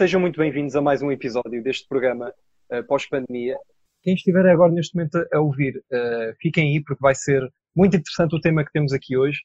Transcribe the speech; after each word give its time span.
sejam 0.00 0.18
muito 0.18 0.38
bem-vindos 0.38 0.74
a 0.74 0.80
mais 0.80 1.02
um 1.02 1.12
episódio 1.12 1.62
deste 1.62 1.86
programa 1.86 2.32
uh, 2.72 2.82
pós-pandemia. 2.84 3.54
Quem 4.02 4.14
estiver 4.14 4.46
agora 4.46 4.72
neste 4.72 4.96
momento 4.96 5.22
a 5.30 5.40
ouvir, 5.40 5.76
uh, 5.76 6.34
fiquem 6.40 6.70
aí 6.70 6.82
porque 6.82 7.02
vai 7.02 7.14
ser 7.14 7.46
muito 7.76 7.98
interessante 7.98 8.34
o 8.34 8.40
tema 8.40 8.64
que 8.64 8.72
temos 8.72 8.94
aqui 8.94 9.14
hoje. 9.14 9.40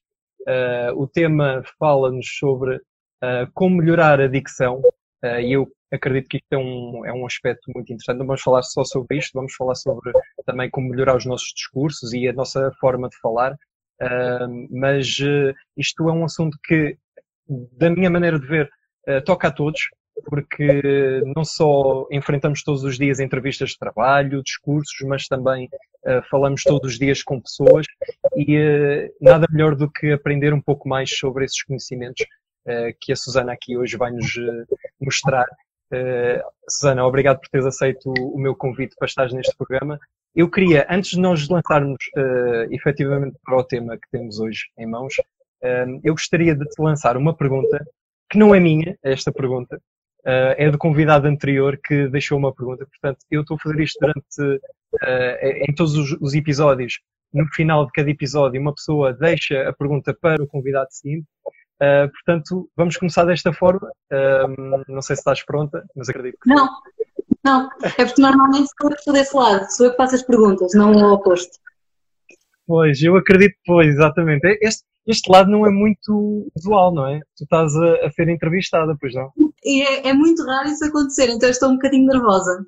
Uh, 0.48 0.96
o 0.96 1.10
tema 1.10 1.62
fala-nos 1.78 2.26
sobre 2.40 2.80
como 3.54 3.78
melhorar 3.78 4.22
a 4.22 4.28
dicção 4.28 4.82
e 5.42 5.52
eu 5.52 5.68
acredito 5.92 6.30
que 6.30 6.38
isto 6.38 6.54
é 6.54 6.58
um, 6.58 7.06
é 7.06 7.12
um 7.12 7.26
aspecto 7.26 7.70
muito 7.76 7.92
interessante. 7.92 8.20
Não 8.20 8.26
vamos 8.26 8.42
falar 8.42 8.64
só 8.64 8.86
sobre 8.86 9.18
isto, 9.18 9.34
vamos 9.34 9.54
falar 9.56 9.76
sobre 9.76 10.14
também 10.46 10.70
como 10.70 10.88
melhorar 10.88 11.18
os 11.18 11.26
nossos 11.26 11.52
discursos 11.54 12.14
e 12.14 12.30
a 12.30 12.34
nossa 12.34 12.72
forma 12.80 13.10
de 13.10 13.18
falar. 13.18 13.58
mas 14.70 15.20
isto 15.76 16.08
é 16.08 16.14
um 16.14 16.24
assunto 16.24 16.58
que, 16.64 16.98
da 17.74 17.90
minha 17.90 18.10
maneira 18.10 18.40
de 18.40 18.46
ver, 18.46 18.70
toca 19.26 19.48
a 19.48 19.52
todos, 19.52 19.82
porque 20.24 21.22
não 21.36 21.44
só 21.44 22.08
enfrentamos 22.12 22.64
todos 22.64 22.84
os 22.84 22.98
dias 22.98 23.20
entrevistas 23.20 23.72
de 23.72 23.78
trabalho, 23.78 24.44
discursos, 24.44 24.96
mas 25.06 25.28
também 25.28 25.66
uh, 26.06 26.22
falamos 26.30 26.64
todos 26.64 26.94
os 26.94 27.00
dias 27.00 27.22
com 27.22 27.42
pessoas 27.42 27.86
e 28.36 28.58
uh, 28.58 29.14
nada 29.22 29.46
melhor 29.52 29.76
do 29.76 29.90
que 29.90 30.12
aprender 30.12 30.54
um 30.54 30.62
pouco 30.62 30.88
mais 30.88 31.10
sobre 31.16 31.46
esses 31.46 31.62
conhecimentos 31.64 32.26
uh, 32.68 32.96
que 33.02 33.12
a 33.12 33.16
Susana 33.16 33.54
aqui 33.54 33.78
hoje 33.78 33.98
vai 33.98 34.12
nos 34.12 34.34
mostrar. 35.00 35.46
Susana, 36.68 37.06
obrigado 37.06 37.40
por 37.40 37.48
teres 37.48 37.66
aceito 37.66 38.12
o 38.18 38.40
meu 38.40 38.56
convite 38.56 38.96
para 38.98 39.06
estar 39.06 39.32
neste 39.32 39.56
programa. 39.56 40.00
Eu 40.36 40.50
queria, 40.50 40.86
antes 40.90 41.12
de 41.12 41.20
nós 41.20 41.48
lançarmos 41.48 42.04
efetivamente 42.72 43.38
para 43.46 43.56
o 43.56 43.64
tema 43.64 43.96
que 43.96 44.10
temos 44.12 44.40
hoje 44.40 44.64
em 44.78 44.88
mãos, 44.88 45.14
eu 46.04 46.14
gostaria 46.14 46.56
de 46.56 46.66
te 46.66 46.82
lançar 46.82 47.16
uma 47.16 47.38
pergunta 47.38 47.86
que 48.30 48.38
não 48.38 48.54
é 48.54 48.60
minha, 48.60 48.98
esta 49.04 49.32
pergunta, 49.32 49.80
uh, 50.26 50.56
é 50.58 50.70
do 50.70 50.78
convidado 50.78 51.28
anterior 51.28 51.80
que 51.84 52.08
deixou 52.08 52.38
uma 52.38 52.54
pergunta. 52.54 52.86
Portanto, 52.86 53.20
eu 53.30 53.42
estou 53.42 53.56
a 53.56 53.60
fazer 53.60 53.80
isto 53.82 54.00
durante, 54.00 54.42
uh, 54.42 55.70
em 55.70 55.74
todos 55.76 55.96
os, 55.96 56.18
os, 56.20 56.34
episódios. 56.34 57.00
No 57.34 57.46
final 57.54 57.86
de 57.86 57.92
cada 57.92 58.10
episódio, 58.10 58.60
uma 58.60 58.74
pessoa 58.74 59.14
deixa 59.14 59.68
a 59.68 59.74
pergunta 59.74 60.16
para 60.20 60.42
o 60.42 60.48
convidado 60.48 60.88
seguinte. 60.90 61.28
Uh, 61.82 62.10
portanto, 62.10 62.70
vamos 62.76 62.98
começar 62.98 63.26
desta 63.26 63.54
forma. 63.54 63.90
não 64.88 65.02
sei 65.02 65.16
se 65.16 65.22
estás 65.22 65.44
pronta, 65.44 65.84
mas 65.96 66.10
acredito 66.10 66.38
que. 66.42 66.50
Não, 66.50 66.70
não. 67.44 67.70
É 67.98 68.06
porque 68.06 68.22
normalmente 68.22 68.70
sou 68.80 68.90
eu 68.90 68.92
que 68.92 69.00
estou 69.00 69.14
desse 69.14 69.36
lado, 69.36 69.70
sou 69.70 69.86
eu 69.88 69.92
que 69.92 69.98
faço 69.98 70.16
as 70.16 70.24
perguntas, 70.24 70.72
não 70.74 70.94
o 70.94 71.14
oposto. 71.14 71.60
Pois, 72.68 73.02
eu 73.04 73.16
acredito, 73.16 73.56
pois, 73.66 73.90
exatamente. 73.90 74.58
Este, 74.62 74.84
este 75.08 75.32
lado 75.32 75.50
não 75.52 75.66
é 75.66 75.70
muito 75.70 76.52
usual, 76.56 76.94
não 76.94 77.08
é? 77.08 77.20
Tu 77.38 77.44
estás 77.44 77.76
a, 77.76 78.06
a 78.06 78.12
ser 78.12 78.28
entrevistada, 78.30 78.98
pois 79.00 79.14
não? 79.14 79.32
E 79.64 79.84
é, 79.84 80.10
é, 80.10 80.14
muito 80.14 80.44
raro 80.46 80.70
isso 80.70 80.86
acontecer, 80.86 81.30
então 81.30 81.50
estou 81.50 81.70
um 81.70 81.76
bocadinho 81.76 82.08
nervosa. 82.08 82.66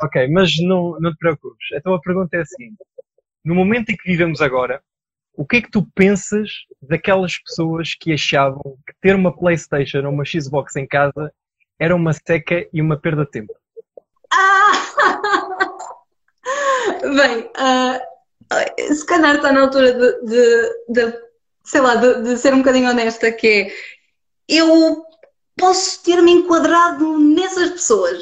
Ok, 0.00 0.28
mas 0.28 0.52
não, 0.60 0.98
não 1.00 1.12
te 1.12 1.18
preocupes. 1.18 1.66
Então 1.74 1.94
a 1.94 2.00
pergunta 2.00 2.36
é 2.36 2.40
a 2.40 2.46
seguinte: 2.46 2.78
no 3.44 3.54
momento 3.54 3.90
em 3.90 3.96
que 3.96 4.08
vivemos 4.08 4.40
agora, 4.40 4.82
o 5.34 5.46
que 5.46 5.56
é 5.56 5.62
que 5.62 5.70
tu 5.70 5.86
pensas 5.94 6.50
daquelas 6.80 7.38
pessoas 7.38 7.94
que 7.94 8.12
achavam 8.12 8.76
que 8.86 8.94
ter 9.00 9.14
uma 9.14 9.36
PlayStation 9.36 10.04
ou 10.04 10.12
uma 10.12 10.24
Xbox 10.24 10.76
em 10.76 10.86
casa 10.86 11.32
era 11.78 11.96
uma 11.96 12.12
seca 12.12 12.68
e 12.72 12.80
uma 12.80 12.96
perda 12.96 13.24
de 13.24 13.30
tempo? 13.30 13.52
Ah! 14.32 14.72
Bem, 17.02 17.50
uh, 17.56 18.94
se 18.94 19.06
calhar 19.06 19.36
está 19.36 19.52
na 19.52 19.62
altura 19.62 19.92
de, 19.92 20.24
de, 20.24 20.70
de 20.88 21.31
sei 21.64 21.80
lá, 21.80 21.94
de, 21.94 22.22
de, 22.22 22.38
ser 22.38 22.54
um 22.54 22.58
bocadinho 22.58 22.90
honesta, 22.90 23.30
que 23.32 23.46
é 23.46 23.72
eu 24.48 25.04
posso 25.56 26.02
ter-me 26.02 26.32
enquadrado 26.32 27.18
nessas 27.18 27.70
pessoas. 27.70 28.18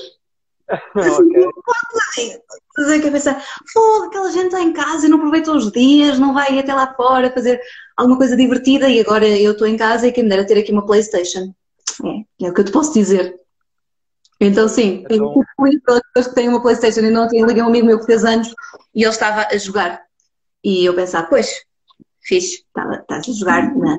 okay. 0.94 2.40
Fazer 2.76 3.00
que 3.00 3.10
pensar, 3.10 3.44
foda, 3.72 4.06
aquela 4.06 4.30
gente 4.30 4.46
está 4.46 4.60
em 4.60 4.72
casa 4.72 5.06
e 5.06 5.08
não 5.08 5.18
aproveita 5.18 5.52
os 5.52 5.70
dias, 5.72 6.18
não 6.18 6.32
vai 6.32 6.58
até 6.58 6.72
lá 6.72 6.94
fora 6.94 7.32
fazer 7.32 7.60
alguma 7.96 8.16
coisa 8.16 8.36
divertida 8.36 8.88
e 8.88 9.00
agora 9.00 9.26
eu 9.26 9.52
estou 9.52 9.66
em 9.66 9.76
casa 9.76 10.06
e 10.06 10.12
quem 10.12 10.24
me 10.24 10.30
dera 10.30 10.46
ter 10.46 10.58
aqui 10.58 10.70
uma 10.70 10.86
Playstation. 10.86 11.52
É, 12.04 12.46
é 12.46 12.50
o 12.50 12.54
que 12.54 12.60
eu 12.60 12.64
te 12.64 12.72
posso 12.72 12.92
dizer. 12.94 13.34
Então 14.40 14.68
sim, 14.68 15.04
então... 15.10 15.34
eu 15.34 15.44
fui 15.56 15.78
pelas 15.80 16.00
pessoas 16.14 16.28
que 16.28 16.34
têm 16.34 16.48
uma 16.48 16.62
Playstation 16.62 17.00
e 17.00 17.10
não 17.10 17.28
tinha 17.28 17.44
liguei 17.44 17.62
um 17.62 17.66
amigo 17.66 17.86
meu 17.86 17.98
que 17.98 18.06
fez 18.06 18.24
anos 18.24 18.48
e 18.94 19.02
ele 19.02 19.10
estava 19.10 19.48
a 19.50 19.56
jogar. 19.58 20.02
E 20.62 20.84
eu 20.84 20.94
pensava, 20.94 21.26
pois, 21.26 21.62
fixe, 22.22 22.64
estás 22.66 23.28
a 23.28 23.32
jogar 23.32 23.74
na 23.76 23.98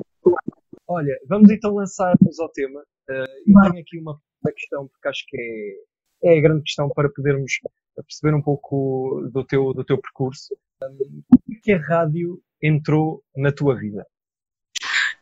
Olha, 0.88 1.18
vamos 1.26 1.50
então 1.50 1.74
lançar-nos 1.74 2.38
ao 2.38 2.48
tema. 2.50 2.80
Uh, 3.08 3.14
eu 3.46 3.70
tenho 3.70 3.82
aqui 3.82 3.98
uma 3.98 4.20
questão, 4.54 4.88
porque 4.88 5.08
acho 5.08 5.24
que 5.26 5.38
é, 6.22 6.34
é 6.34 6.38
a 6.38 6.42
grande 6.42 6.62
questão 6.62 6.88
para 6.90 7.08
podermos 7.08 7.52
perceber 7.94 8.34
um 8.34 8.42
pouco 8.42 9.28
do 9.32 9.44
teu, 9.44 9.72
do 9.72 9.84
teu 9.84 9.98
percurso. 9.98 10.56
Como 10.78 11.24
é 11.50 11.60
que 11.62 11.72
a 11.72 11.78
rádio 11.78 12.42
entrou 12.60 13.22
na 13.36 13.52
tua 13.52 13.74
vida? 13.76 14.06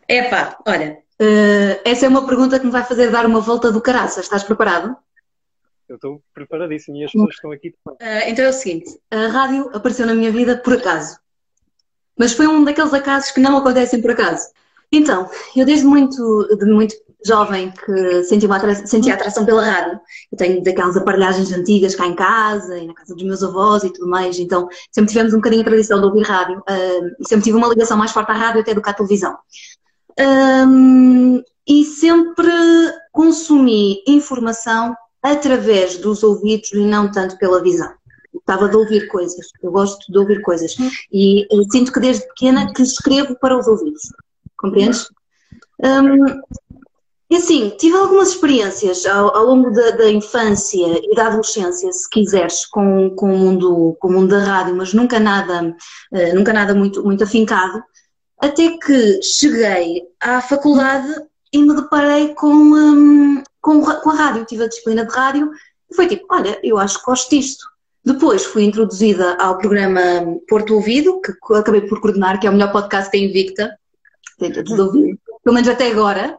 Epá, 0.08 0.58
olha, 0.66 0.98
uh, 1.20 1.80
essa 1.84 2.06
é 2.06 2.08
uma 2.08 2.26
pergunta 2.26 2.58
que 2.58 2.66
me 2.66 2.72
vai 2.72 2.84
fazer 2.84 3.10
dar 3.10 3.26
uma 3.26 3.40
volta 3.40 3.70
do 3.70 3.80
caraças. 3.80 4.24
Estás 4.24 4.42
preparado? 4.42 4.96
Eu 5.88 5.96
estou 5.96 6.22
preparadíssimo 6.34 6.96
e 6.96 7.04
as 7.04 7.12
pessoas 7.12 7.34
estão 7.34 7.52
aqui. 7.52 7.74
Uh, 7.86 7.96
então 8.26 8.44
é 8.44 8.48
o 8.48 8.52
seguinte, 8.52 8.98
a 9.10 9.26
rádio 9.28 9.70
apareceu 9.74 10.06
na 10.06 10.14
minha 10.14 10.32
vida 10.32 10.56
por 10.58 10.74
acaso. 10.74 11.18
Mas 12.20 12.34
foi 12.34 12.46
um 12.46 12.62
daqueles 12.62 12.92
acasos 12.92 13.30
que 13.30 13.40
não 13.40 13.56
acontecem 13.56 14.02
por 14.02 14.10
acaso. 14.10 14.46
Então, 14.92 15.26
eu 15.56 15.64
desde 15.64 15.86
muito, 15.86 16.46
de 16.54 16.66
muito 16.66 16.94
jovem 17.24 17.70
que 17.70 18.22
sentia, 18.24 18.46
uma 18.46 18.56
atra 18.56 18.74
sentia 18.74 19.14
atração 19.14 19.46
pela 19.46 19.64
rádio. 19.64 19.98
Eu 20.30 20.36
tenho 20.36 20.62
daquelas 20.62 20.98
aparelhagens 20.98 21.50
antigas 21.50 21.94
cá 21.94 22.06
em 22.06 22.14
casa 22.14 22.76
e 22.76 22.86
na 22.86 22.92
casa 22.92 23.14
dos 23.14 23.24
meus 23.24 23.42
avós 23.42 23.84
e 23.84 23.90
tudo 23.90 24.06
mais, 24.06 24.38
então 24.38 24.68
sempre 24.92 25.08
tivemos 25.12 25.32
um 25.32 25.36
bocadinho 25.36 25.62
a 25.62 25.64
tradição 25.64 25.98
de 25.98 26.06
ouvir 26.06 26.22
rádio 26.22 26.58
uh, 26.58 27.10
e 27.18 27.26
sempre 27.26 27.44
tive 27.44 27.56
uma 27.56 27.68
ligação 27.68 27.96
mais 27.96 28.10
forte 28.10 28.30
à 28.30 28.34
rádio 28.34 28.60
até 28.60 28.74
do 28.74 28.82
que 28.82 28.90
à 28.90 28.92
televisão. 28.92 29.34
Um, 30.18 31.42
e 31.66 31.84
sempre 31.86 32.52
consumi 33.12 34.02
informação 34.06 34.94
através 35.22 35.96
dos 35.96 36.22
ouvidos 36.22 36.70
e 36.72 36.80
não 36.80 37.10
tanto 37.10 37.38
pela 37.38 37.62
visão 37.62 37.90
gostava 38.50 38.68
de 38.68 38.76
ouvir 38.76 39.06
coisas, 39.06 39.46
eu 39.62 39.70
gosto 39.70 40.10
de 40.10 40.18
ouvir 40.18 40.42
coisas. 40.42 40.76
E 41.12 41.46
sinto 41.70 41.92
que 41.92 42.00
desde 42.00 42.26
pequena 42.26 42.72
que 42.72 42.82
escrevo 42.82 43.36
para 43.36 43.56
os 43.56 43.68
ouvidos. 43.68 44.02
Compreendes? 44.56 45.08
Um, 45.78 46.26
e 47.30 47.36
assim, 47.36 47.70
tive 47.78 47.96
algumas 47.96 48.30
experiências 48.30 49.06
ao, 49.06 49.36
ao 49.36 49.46
longo 49.46 49.70
da, 49.70 49.92
da, 49.92 50.10
infância 50.10 51.00
e 51.00 51.14
da 51.14 51.28
adolescência, 51.28 51.92
se 51.92 52.10
quiseres, 52.10 52.66
com, 52.66 53.10
com, 53.10 53.32
o, 53.32 53.38
mundo, 53.38 53.96
com 54.00 54.08
o 54.08 54.12
mundo 54.12 54.30
da 54.30 54.42
rádio, 54.42 54.74
mas 54.74 54.92
nunca 54.92 55.20
nada, 55.20 55.62
uh, 56.12 56.34
nunca 56.34 56.52
nada 56.52 56.74
muito, 56.74 57.04
muito 57.04 57.22
afincado, 57.22 57.80
até 58.36 58.76
que 58.78 59.22
cheguei 59.22 60.02
à 60.18 60.40
faculdade 60.40 61.22
e 61.52 61.62
me 61.62 61.76
deparei 61.76 62.34
com, 62.34 62.52
um, 62.52 63.42
com, 63.60 63.80
com 63.80 64.10
a 64.10 64.14
rádio, 64.14 64.44
tive 64.44 64.64
a 64.64 64.68
disciplina 64.68 65.06
de 65.06 65.14
rádio 65.14 65.52
e 65.88 65.94
foi 65.94 66.08
tipo, 66.08 66.26
olha, 66.30 66.58
eu 66.64 66.78
acho 66.78 66.98
que 66.98 67.04
gosto 67.04 67.30
disto. 67.30 67.69
Depois 68.04 68.44
fui 68.44 68.64
introduzida 68.64 69.34
ao 69.34 69.58
programa 69.58 70.00
Porto 70.48 70.74
Ouvido, 70.74 71.20
que 71.20 71.32
acabei 71.54 71.82
por 71.82 72.00
coordenar, 72.00 72.40
que 72.40 72.46
é 72.46 72.50
o 72.50 72.52
melhor 72.52 72.72
podcast 72.72 73.12
da 73.12 73.18
Invicta. 73.18 73.78
Pelo 74.38 75.54
menos 75.54 75.68
até 75.68 75.90
agora. 75.90 76.38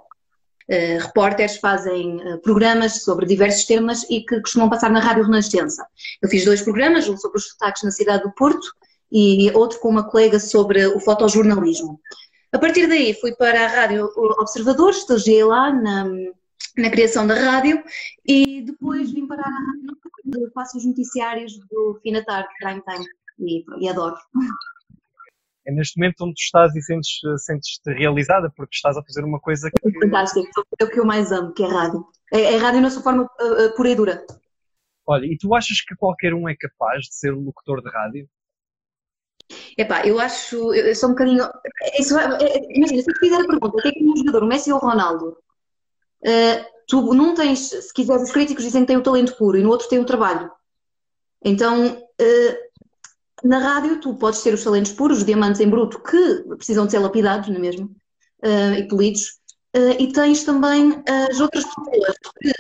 Uh, 0.70 1.02
repórteres 1.02 1.58
fazem 1.58 2.16
uh, 2.16 2.40
programas 2.40 3.04
sobre 3.04 3.26
diversos 3.26 3.66
temas 3.66 4.04
e 4.10 4.22
que 4.22 4.40
costumam 4.40 4.70
passar 4.70 4.90
na 4.90 5.02
Rádio 5.02 5.26
Renascença. 5.26 5.86
Eu 6.22 6.30
fiz 6.30 6.46
dois 6.46 6.62
programas, 6.62 7.10
um 7.10 7.18
sobre 7.18 7.40
os 7.40 7.50
sotaques 7.50 7.84
na 7.84 7.92
cidade 7.92 8.24
do 8.24 8.32
Porto 8.32 8.72
e 9.12 9.52
outro 9.52 9.80
com 9.80 9.90
uma 9.90 10.10
colega 10.10 10.40
sobre 10.40 10.86
o 10.86 11.00
fotojornalismo. 11.00 12.00
A 12.54 12.60
partir 12.60 12.88
daí 12.88 13.14
fui 13.14 13.34
para 13.36 13.66
a 13.66 13.68
Rádio 13.68 14.10
Observador, 14.16 14.92
estagiei 14.92 15.44
lá 15.44 15.74
na, 15.74 16.06
na 16.78 16.90
criação 16.90 17.28
da 17.28 17.34
rádio 17.34 17.84
e 18.26 18.62
depois 18.62 19.12
vim 19.12 19.28
parar 19.28 19.44
à 19.44 19.50
rádio, 19.50 19.98
faço 20.54 20.78
os 20.78 20.86
noticiários 20.86 21.58
do 21.70 22.00
fim 22.02 22.14
da 22.14 22.24
tarde, 22.24 22.50
prime 22.60 22.82
time, 22.82 23.06
e, 23.40 23.86
e 23.86 23.90
adoro. 23.90 24.16
É 25.66 25.72
neste 25.72 25.98
momento 26.00 26.22
onde 26.22 26.34
tu 26.34 26.42
estás 26.42 26.76
e 26.76 26.82
sentes-te 26.82 27.38
sentes 27.38 27.80
realizada 27.86 28.52
porque 28.56 28.76
estás 28.76 28.98
a 28.98 29.04
fazer 29.04 29.24
uma 29.24 29.40
coisa 29.40 29.70
que... 29.70 29.88
É 29.88 30.00
fantástico, 30.00 30.48
é 30.80 30.84
o 30.84 30.90
que 30.90 31.00
eu 31.00 31.06
mais 31.06 31.32
amo, 31.32 31.54
que 31.54 31.64
é 31.64 31.68
a 31.68 31.70
rádio. 31.70 32.06
É, 32.34 32.42
é 32.54 32.56
a 32.58 32.60
rádio 32.60 32.82
na 32.82 32.90
sua 32.90 33.04
forma 33.04 33.24
uh, 33.24 33.76
pura 33.76 33.90
e 33.90 33.96
dura. 33.96 34.26
Olha, 35.06 35.26
e 35.26 35.38
tu 35.38 35.54
achas 35.54 35.82
que 35.82 35.96
qualquer 35.96 36.34
um 36.34 36.48
é 36.50 36.56
capaz 36.56 37.04
de 37.06 37.16
ser 37.16 37.32
locutor 37.32 37.82
de 37.82 37.90
rádio? 37.90 38.30
Epá, 39.78 40.06
eu 40.06 40.20
acho, 40.20 40.74
eu 40.74 40.96
sou 40.96 41.10
um 41.10 41.14
bocadinho. 41.14 41.44
Isso, 42.00 42.18
é, 42.18 42.24
é, 42.24 42.78
imagina, 42.78 43.02
se 43.02 43.12
eu 43.12 43.16
fizer 43.18 43.36
a 43.36 43.46
pergunta, 43.46 43.78
o 43.78 43.82
que 43.82 43.88
é 43.88 43.92
que 43.92 44.04
um 44.04 44.16
jogador, 44.16 44.44
o 44.44 44.48
Messi 44.48 44.72
ou 44.72 44.78
o 44.78 44.82
Ronaldo, 44.82 45.38
tu 46.88 47.14
não 47.14 47.34
tens, 47.34 47.70
se 47.70 47.94
quiseres, 47.94 48.24
os 48.24 48.32
críticos 48.32 48.64
dizem 48.64 48.82
que 48.82 48.88
tem 48.88 48.98
o 48.98 49.04
talento 49.04 49.36
puro 49.38 49.58
e 49.58 49.64
no 49.64 49.70
outro 49.70 49.88
tem 49.88 50.00
o 50.00 50.06
trabalho. 50.06 50.52
Então, 51.44 51.98
uh, 51.98 53.48
na 53.48 53.60
rádio, 53.60 54.00
tu 54.00 54.14
podes 54.16 54.42
ter 54.42 54.54
os 54.54 54.64
talentos 54.64 54.92
puros, 54.92 55.20
os 55.20 55.26
diamantes 55.26 55.62
em 55.62 55.70
bruto, 55.70 56.02
que 56.04 56.44
precisam 56.56 56.86
de 56.86 56.92
ser 56.92 57.00
lapidados, 57.00 57.50
não 57.50 57.56
é 57.56 57.60
mesmo? 57.60 57.96
Uh, 58.44 58.76
e 58.78 58.88
polidos. 58.88 59.40
e 60.00 60.12
tens 60.12 60.44
também 60.44 61.02
as 61.30 61.40
outras 61.40 61.64
pessoas 61.64 62.18
que 62.40 62.52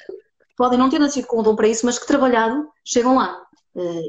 podem 0.55 0.79
não 0.79 0.89
ter 0.89 0.99
nascido 0.99 1.27
com 1.27 1.39
o 1.39 1.43
dom 1.43 1.55
para 1.55 1.67
isso, 1.67 1.85
mas 1.85 1.99
que 1.99 2.07
trabalhado 2.07 2.67
chegam 2.85 3.15
lá. 3.15 3.41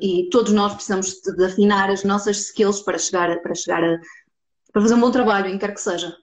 E 0.01 0.29
todos 0.31 0.53
nós 0.53 0.75
precisamos 0.75 1.21
de, 1.21 1.45
afinar 1.45 1.91
as 1.91 2.05
nossas 2.05 2.39
skills 2.39 2.81
para 2.81 2.99
chegar, 2.99 3.41
para 3.43 3.55
chegar 3.55 3.83
a, 3.83 3.99
para 4.73 4.83
fazer 4.83 4.95
um 4.95 5.01
bom 5.01 5.11
trabalho, 5.11 5.49
em 5.49 5.59
quer 5.59 5.73
que 5.75 5.81
seja. 5.81 6.15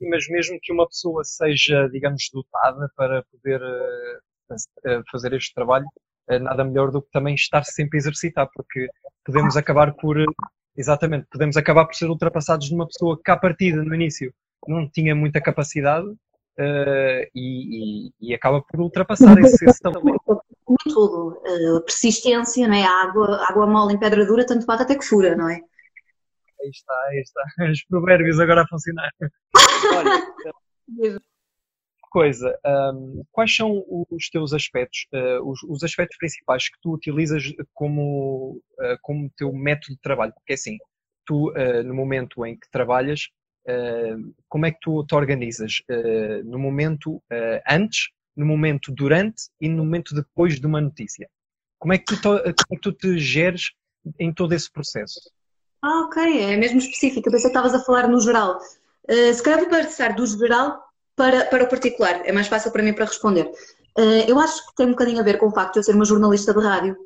Mas 0.00 0.28
mesmo 0.28 0.58
que 0.62 0.72
uma 0.72 0.86
pessoa 0.86 1.24
seja, 1.24 1.88
digamos, 1.88 2.28
dotada 2.32 2.90
para 2.96 3.24
poder 3.24 3.60
uh, 3.60 5.02
fazer 5.10 5.32
este 5.32 5.54
trabalho, 5.54 5.86
uh, 6.30 6.38
nada 6.38 6.64
melhor 6.64 6.90
do 6.90 7.02
que 7.02 7.10
também 7.10 7.34
estar 7.34 7.64
sempre 7.64 7.98
a 7.98 8.00
exercitar, 8.00 8.48
porque 8.54 8.88
podemos 9.24 9.56
acabar 9.56 9.92
por, 9.94 10.16
exatamente, 10.76 11.26
podemos 11.30 11.56
acabar 11.56 11.84
por 11.84 11.94
ser 11.94 12.06
ultrapassados 12.06 12.70
numa 12.70 12.86
pessoa 12.86 13.20
que 13.22 13.30
à 13.30 13.36
partida, 13.36 13.82
no 13.82 13.94
início, 13.94 14.32
não 14.66 14.88
tinha 14.88 15.14
muita 15.14 15.40
capacidade 15.40 16.06
uh, 16.06 17.24
e, 17.34 18.08
e, 18.08 18.12
e, 18.20 18.34
acaba 18.34 18.60
por 18.62 18.80
ultrapassar 18.80 19.38
esse, 19.38 19.64
esse 19.64 19.80
talento. 19.80 20.20
Tudo, 20.84 21.40
uh, 21.46 21.80
persistência, 21.84 22.68
não 22.68 22.74
é? 22.74 22.84
A 22.84 23.02
água, 23.02 23.46
água 23.48 23.66
mole 23.66 23.94
em 23.94 23.98
pedra 23.98 24.26
dura, 24.26 24.46
tanto 24.46 24.66
bate 24.66 24.82
até 24.82 24.96
que 24.96 25.04
fura, 25.04 25.34
não 25.34 25.48
é? 25.48 25.60
Aí 26.60 26.70
está, 26.70 26.94
aí 27.10 27.20
está. 27.20 27.44
Os 27.70 27.84
provérbios 27.84 28.40
agora 28.40 28.62
a 28.62 28.68
funcionar. 28.68 29.10
Olha, 29.94 31.20
coisa, 32.10 32.58
um, 32.94 33.22
quais 33.30 33.54
são 33.54 33.84
os 34.10 34.28
teus 34.30 34.52
aspectos, 34.52 35.06
uh, 35.12 35.48
os, 35.48 35.62
os, 35.64 35.82
aspectos 35.82 36.16
principais 36.18 36.68
que 36.68 36.78
tu 36.82 36.92
utilizas 36.92 37.44
como, 37.74 38.62
uh, 38.80 38.98
como 39.02 39.30
teu 39.36 39.52
método 39.52 39.94
de 39.94 40.00
trabalho? 40.00 40.32
Porque 40.34 40.54
assim, 40.54 40.76
tu, 41.26 41.50
uh, 41.50 41.82
no 41.84 41.94
momento 41.94 42.44
em 42.44 42.58
que 42.58 42.70
trabalhas, 42.70 43.28
como 44.48 44.64
é 44.64 44.72
que 44.72 44.78
tu 44.80 45.04
te 45.04 45.14
organizas? 45.14 45.82
no 46.46 46.58
momento 46.58 47.22
antes, 47.68 48.08
no 48.34 48.46
momento 48.46 48.90
durante 48.90 49.42
e 49.60 49.68
no 49.68 49.84
momento 49.84 50.14
depois 50.14 50.58
de 50.58 50.66
uma 50.66 50.80
notícia? 50.80 51.28
Como 51.78 51.92
é 51.92 51.98
que 51.98 52.16
tu, 52.16 52.22
como 52.22 52.40
é 52.40 52.76
que 52.76 52.80
tu 52.80 52.92
te 52.92 53.18
geres 53.18 53.72
em 54.18 54.32
todo 54.32 54.54
esse 54.54 54.72
processo? 54.72 55.20
Ah, 55.82 56.00
ok, 56.00 56.42
é 56.42 56.56
mesmo 56.56 56.78
específico. 56.78 57.28
Eu 57.28 57.32
pensei 57.32 57.50
que 57.50 57.56
estavas 57.56 57.74
a 57.74 57.84
falar 57.84 58.08
no 58.08 58.20
geral. 58.20 58.60
Uh, 59.08 59.32
se 59.32 59.42
calhar 59.42 59.60
vou 59.60 59.68
passar 59.68 60.14
do 60.14 60.26
geral 60.26 60.82
para, 61.14 61.44
para 61.46 61.64
o 61.64 61.68
particular, 61.68 62.22
é 62.24 62.32
mais 62.32 62.48
fácil 62.48 62.70
para 62.72 62.82
mim 62.82 62.92
para 62.92 63.04
responder. 63.04 63.50
Uh, 63.96 64.24
eu 64.26 64.38
acho 64.38 64.66
que 64.66 64.74
tem 64.76 64.86
um 64.86 64.90
bocadinho 64.90 65.20
a 65.20 65.24
ver 65.24 65.38
com 65.38 65.46
o 65.46 65.50
facto 65.50 65.74
de 65.74 65.78
eu 65.80 65.82
ser 65.84 65.94
uma 65.94 66.04
jornalista 66.04 66.52
de 66.52 66.60
rádio. 66.60 66.96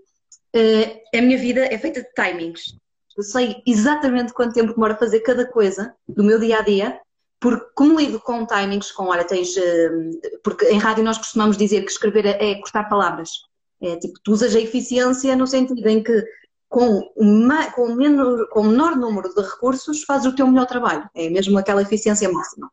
Uh, 0.54 1.16
a 1.16 1.20
minha 1.20 1.38
vida 1.38 1.64
é 1.64 1.78
feita 1.78 2.02
de 2.02 2.08
timings. 2.14 2.76
Eu 3.16 3.22
sei 3.22 3.62
exatamente 3.66 4.32
quanto 4.32 4.54
tempo 4.54 4.72
demora 4.72 4.94
a 4.94 4.98
fazer 4.98 5.20
cada 5.20 5.46
coisa 5.46 5.94
do 6.08 6.24
meu 6.24 6.38
dia 6.38 6.58
a 6.58 6.62
dia, 6.62 6.98
porque 7.38 7.66
como 7.74 8.00
lido 8.00 8.18
com 8.20 8.46
timings, 8.46 8.90
com 8.90 9.08
olha, 9.08 9.24
tens. 9.24 9.54
porque 10.42 10.66
em 10.70 10.78
rádio 10.78 11.04
nós 11.04 11.18
costumamos 11.18 11.58
dizer 11.58 11.82
que 11.82 11.90
escrever 11.90 12.24
é 12.24 12.54
cortar 12.54 12.88
palavras. 12.88 13.30
É 13.82 13.96
tipo, 13.96 14.14
tu 14.22 14.32
usas 14.32 14.54
a 14.54 14.60
eficiência 14.60 15.36
no 15.36 15.46
sentido 15.46 15.86
em 15.86 16.02
que 16.02 16.24
com, 16.72 17.12
uma, 17.14 17.70
com, 17.72 17.94
menor, 17.94 18.48
com 18.48 18.62
menor 18.62 18.96
número 18.96 19.28
de 19.34 19.42
recursos 19.42 20.04
fazes 20.04 20.26
o 20.26 20.34
teu 20.34 20.46
melhor 20.46 20.64
trabalho. 20.64 21.06
É 21.14 21.28
mesmo 21.28 21.58
aquela 21.58 21.82
eficiência 21.82 22.32
máxima. 22.32 22.72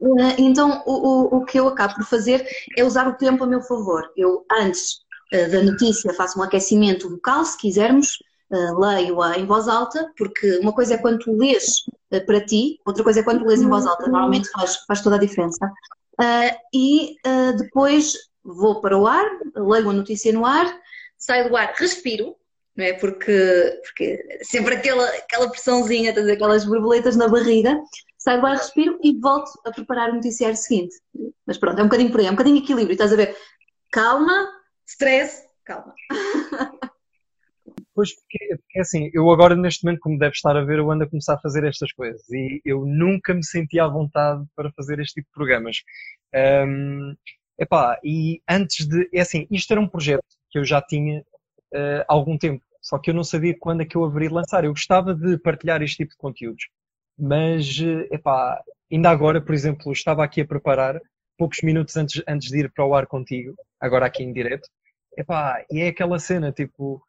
Eh, 0.00 0.36
então, 0.38 0.80
o, 0.86 0.92
o, 0.92 1.38
o 1.38 1.44
que 1.44 1.58
eu 1.58 1.66
acabo 1.66 1.96
por 1.96 2.04
fazer 2.04 2.46
é 2.78 2.84
usar 2.84 3.08
o 3.08 3.16
tempo 3.16 3.42
a 3.42 3.46
meu 3.48 3.62
favor. 3.62 4.08
Eu, 4.16 4.46
antes 4.52 5.00
eh, 5.32 5.48
da 5.48 5.60
notícia, 5.60 6.14
faço 6.14 6.38
um 6.38 6.42
aquecimento 6.44 7.10
vocal, 7.10 7.44
se 7.44 7.58
quisermos, 7.58 8.16
eh, 8.52 8.72
leio-a 8.78 9.36
em 9.36 9.44
voz 9.44 9.66
alta, 9.66 10.08
porque 10.16 10.58
uma 10.58 10.72
coisa 10.72 10.94
é 10.94 10.98
quando 10.98 11.18
tu 11.18 11.36
lês 11.36 11.64
para 12.26 12.40
ti, 12.40 12.78
outra 12.86 13.02
coisa 13.02 13.18
é 13.18 13.22
quando 13.24 13.40
tu 13.40 13.46
lês 13.46 13.60
em 13.60 13.68
voz 13.68 13.86
alta. 13.86 14.04
Normalmente 14.04 14.48
faz, 14.50 14.76
faz 14.86 15.02
toda 15.02 15.16
a 15.16 15.18
diferença. 15.18 15.68
E 16.72 17.16
depois 17.56 18.12
vou 18.44 18.80
para 18.80 18.96
o 18.96 19.06
ar, 19.06 19.24
leio 19.56 19.90
a 19.90 19.92
notícia 19.92 20.32
no 20.32 20.44
ar, 20.44 20.66
saio 21.18 21.48
do 21.48 21.56
ar, 21.56 21.72
respiro, 21.76 22.36
não 22.80 22.86
é? 22.86 22.94
Porque, 22.94 23.80
porque 23.82 24.38
sempre 24.42 24.74
aquela, 24.74 25.06
aquela 25.16 25.50
pressãozinha, 25.50 26.10
aquelas 26.10 26.64
borboletas 26.64 27.14
na 27.14 27.28
barriga, 27.28 27.78
saio 28.16 28.44
ar, 28.44 28.56
respiro 28.56 28.98
e 29.02 29.18
volto 29.20 29.50
a 29.66 29.70
preparar 29.70 30.10
o 30.10 30.14
noticiário 30.14 30.56
seguinte. 30.56 30.96
Mas 31.46 31.58
pronto, 31.58 31.78
é 31.78 31.82
um 31.82 31.86
bocadinho 31.86 32.10
por 32.10 32.20
aí, 32.20 32.26
é 32.26 32.30
um 32.30 32.34
bocadinho 32.34 32.58
equilíbrio, 32.58 32.92
estás 32.92 33.12
a 33.12 33.16
ver? 33.16 33.36
Calma, 33.92 34.48
stress, 34.86 35.44
calma. 35.64 35.94
Pois, 37.92 38.14
porque, 38.14 38.56
porque 38.56 38.80
assim, 38.80 39.10
eu 39.12 39.28
agora 39.30 39.54
neste 39.54 39.84
momento, 39.84 40.00
como 40.00 40.18
deve 40.18 40.32
estar 40.32 40.56
a 40.56 40.64
ver, 40.64 40.78
eu 40.78 40.90
ando 40.90 41.04
a 41.04 41.10
começar 41.10 41.34
a 41.34 41.40
fazer 41.40 41.64
estas 41.64 41.92
coisas 41.92 42.22
e 42.30 42.62
eu 42.64 42.86
nunca 42.86 43.34
me 43.34 43.44
senti 43.44 43.78
à 43.78 43.86
vontade 43.86 44.42
para 44.56 44.72
fazer 44.72 45.00
este 45.00 45.14
tipo 45.14 45.26
de 45.26 45.34
programas. 45.34 45.82
Um, 46.66 47.14
epá, 47.58 47.98
e 48.02 48.40
antes 48.48 48.86
de, 48.86 49.06
é 49.12 49.20
assim, 49.20 49.46
isto 49.50 49.70
era 49.72 49.80
um 49.80 49.88
projeto 49.88 50.24
que 50.50 50.58
eu 50.58 50.64
já 50.64 50.80
tinha 50.80 51.20
uh, 51.74 52.00
há 52.08 52.12
algum 52.12 52.38
tempo. 52.38 52.64
Só 52.80 52.98
que 52.98 53.10
eu 53.10 53.14
não 53.14 53.24
sabia 53.24 53.56
quando 53.58 53.82
é 53.82 53.84
que 53.84 53.96
eu 53.96 54.04
haveria 54.04 54.28
de 54.28 54.34
lançar. 54.34 54.64
Eu 54.64 54.72
gostava 54.72 55.14
de 55.14 55.38
partilhar 55.38 55.82
este 55.82 55.98
tipo 55.98 56.12
de 56.12 56.16
conteúdos. 56.16 56.68
Mas, 57.18 57.78
eh, 57.80 58.08
epá, 58.14 58.62
ainda 58.90 59.10
agora, 59.10 59.40
por 59.40 59.54
exemplo, 59.54 59.92
estava 59.92 60.24
aqui 60.24 60.40
a 60.40 60.46
preparar, 60.46 61.00
poucos 61.36 61.60
minutos 61.62 61.96
antes, 61.96 62.22
antes 62.26 62.48
de 62.50 62.60
ir 62.60 62.72
para 62.72 62.84
o 62.86 62.94
ar 62.94 63.06
contigo, 63.06 63.54
agora 63.78 64.06
aqui 64.06 64.22
em 64.22 64.32
direto, 64.32 64.68
epá, 65.16 65.64
e 65.70 65.80
é 65.80 65.88
aquela 65.88 66.18
cena, 66.18 66.52
tipo, 66.52 67.02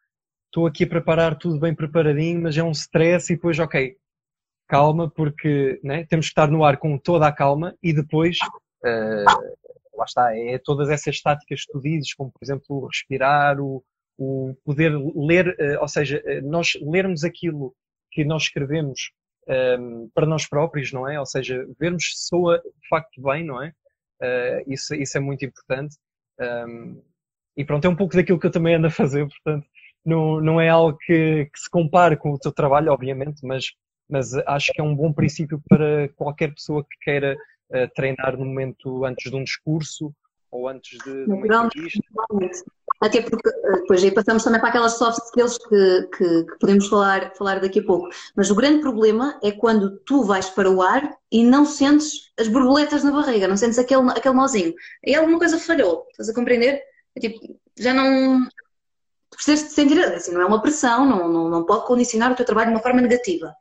estou 0.46 0.66
aqui 0.66 0.84
a 0.84 0.88
preparar 0.88 1.36
tudo 1.38 1.58
bem 1.58 1.74
preparadinho, 1.74 2.42
mas 2.42 2.56
é 2.56 2.62
um 2.62 2.70
stress 2.72 3.32
e 3.32 3.36
depois, 3.36 3.58
ok, 3.58 3.96
calma, 4.68 5.10
porque 5.10 5.80
né, 5.82 6.04
temos 6.06 6.26
que 6.26 6.30
estar 6.30 6.50
no 6.50 6.64
ar 6.64 6.76
com 6.78 6.98
toda 6.98 7.26
a 7.26 7.32
calma 7.32 7.74
e 7.82 7.92
depois, 7.92 8.38
uh, 8.84 9.96
lá 9.96 10.04
está, 10.04 10.36
é 10.36 10.58
todas 10.58 10.88
essas 10.90 11.20
táticas 11.20 11.64
que 11.64 11.72
tu 11.72 11.80
dizes, 11.80 12.14
como 12.14 12.30
por 12.30 12.42
exemplo 12.42 12.86
respirar, 12.86 13.60
o, 13.60 13.82
o 14.22 14.54
poder 14.64 14.92
ler, 15.16 15.54
eh, 15.58 15.78
ou 15.78 15.88
seja, 15.88 16.22
eh, 16.24 16.40
nós 16.40 16.72
lermos 16.80 17.24
aquilo 17.24 17.74
que 18.10 18.24
nós 18.24 18.44
escrevemos 18.44 19.10
um, 19.48 19.52
ehm, 19.52 20.08
para 20.14 20.26
nós 20.26 20.46
próprios, 20.46 20.92
não 20.92 21.08
é? 21.08 21.18
Ou 21.18 21.26
seja, 21.26 21.66
vermos 21.80 22.04
se 22.14 22.28
soa 22.28 22.58
de 22.58 22.88
facto 22.88 23.20
bem, 23.22 23.44
não 23.44 23.62
é? 23.62 23.72
Uh, 24.22 24.72
isso, 24.72 24.94
isso 24.94 25.18
é 25.18 25.20
muito 25.20 25.44
importante. 25.44 25.96
Um, 26.38 26.44
ehm, 26.44 27.02
e 27.56 27.64
pronto, 27.64 27.84
é 27.84 27.88
um 27.88 27.96
pouco 27.96 28.14
daquilo 28.14 28.38
que 28.38 28.46
eu 28.46 28.50
também 28.52 28.76
ando 28.76 28.86
a 28.86 28.90
fazer, 28.90 29.26
portanto, 29.26 29.66
não, 30.04 30.40
não 30.40 30.60
é 30.60 30.68
algo 30.68 30.96
que, 30.98 31.46
que 31.46 31.58
se 31.58 31.70
compare 31.70 32.16
com 32.16 32.30
o 32.32 32.38
teu 32.38 32.52
trabalho, 32.52 32.92
obviamente, 32.92 33.44
mas, 33.44 33.66
mas 34.08 34.34
acho 34.46 34.72
que 34.72 34.80
é 34.80 34.84
um 34.84 34.94
bom 34.94 35.12
princípio 35.12 35.60
para 35.68 36.08
qualquer 36.10 36.54
pessoa 36.54 36.84
que 36.84 36.96
queira 37.02 37.36
uh, 37.70 37.88
treinar 37.94 38.36
no 38.36 38.44
momento 38.44 39.04
antes 39.04 39.30
de 39.30 39.36
um 39.36 39.44
discurso 39.44 40.14
ou 40.50 40.68
antes 40.68 40.98
de, 40.98 41.24
de 41.24 41.32
uma 41.32 41.46
entrevista. 41.46 42.02
Até 43.02 43.20
porque 43.20 43.48
eh, 43.48 43.72
depois 43.80 44.02
aí 44.02 44.12
passamos 44.12 44.44
também 44.44 44.60
para 44.60 44.68
aquelas 44.68 44.96
soft 44.96 45.18
skills 45.26 45.58
que, 45.58 46.08
que, 46.16 46.44
que, 46.44 46.58
podemos 46.60 46.86
falar, 46.86 47.34
falar 47.34 47.60
daqui 47.60 47.80
a 47.80 47.84
pouco. 47.84 48.08
Mas 48.36 48.48
o 48.48 48.54
grande 48.54 48.80
problema 48.80 49.38
é 49.42 49.50
quando 49.50 49.98
tu 50.06 50.22
vais 50.22 50.48
para 50.48 50.70
o 50.70 50.80
ar 50.80 51.12
e 51.30 51.44
não 51.44 51.66
sentes 51.66 52.32
as 52.38 52.46
borboletas 52.46 53.02
na 53.02 53.10
barriga, 53.10 53.48
não 53.48 53.56
sentes 53.56 53.78
aquele, 53.78 54.08
aquele 54.10 54.36
nozinho. 54.36 54.72
E 55.04 55.16
alguma 55.16 55.38
coisa 55.38 55.58
falhou, 55.58 56.06
estás 56.12 56.28
a 56.28 56.34
compreender? 56.34 56.80
É 57.16 57.20
tipo, 57.20 57.58
já 57.76 57.92
não. 57.92 58.46
Precisas 59.34 59.68
de 59.68 59.74
sentir, 59.74 59.98
assim, 60.04 60.32
não 60.32 60.42
é 60.42 60.46
uma 60.46 60.62
pressão, 60.62 61.04
não, 61.04 61.28
não, 61.28 61.48
não 61.48 61.64
pode 61.64 61.86
condicionar 61.86 62.30
o 62.30 62.34
teu 62.34 62.44
trabalho 62.44 62.68
de 62.68 62.76
uma 62.76 62.82
forma 62.82 63.00
negativa 63.00 63.54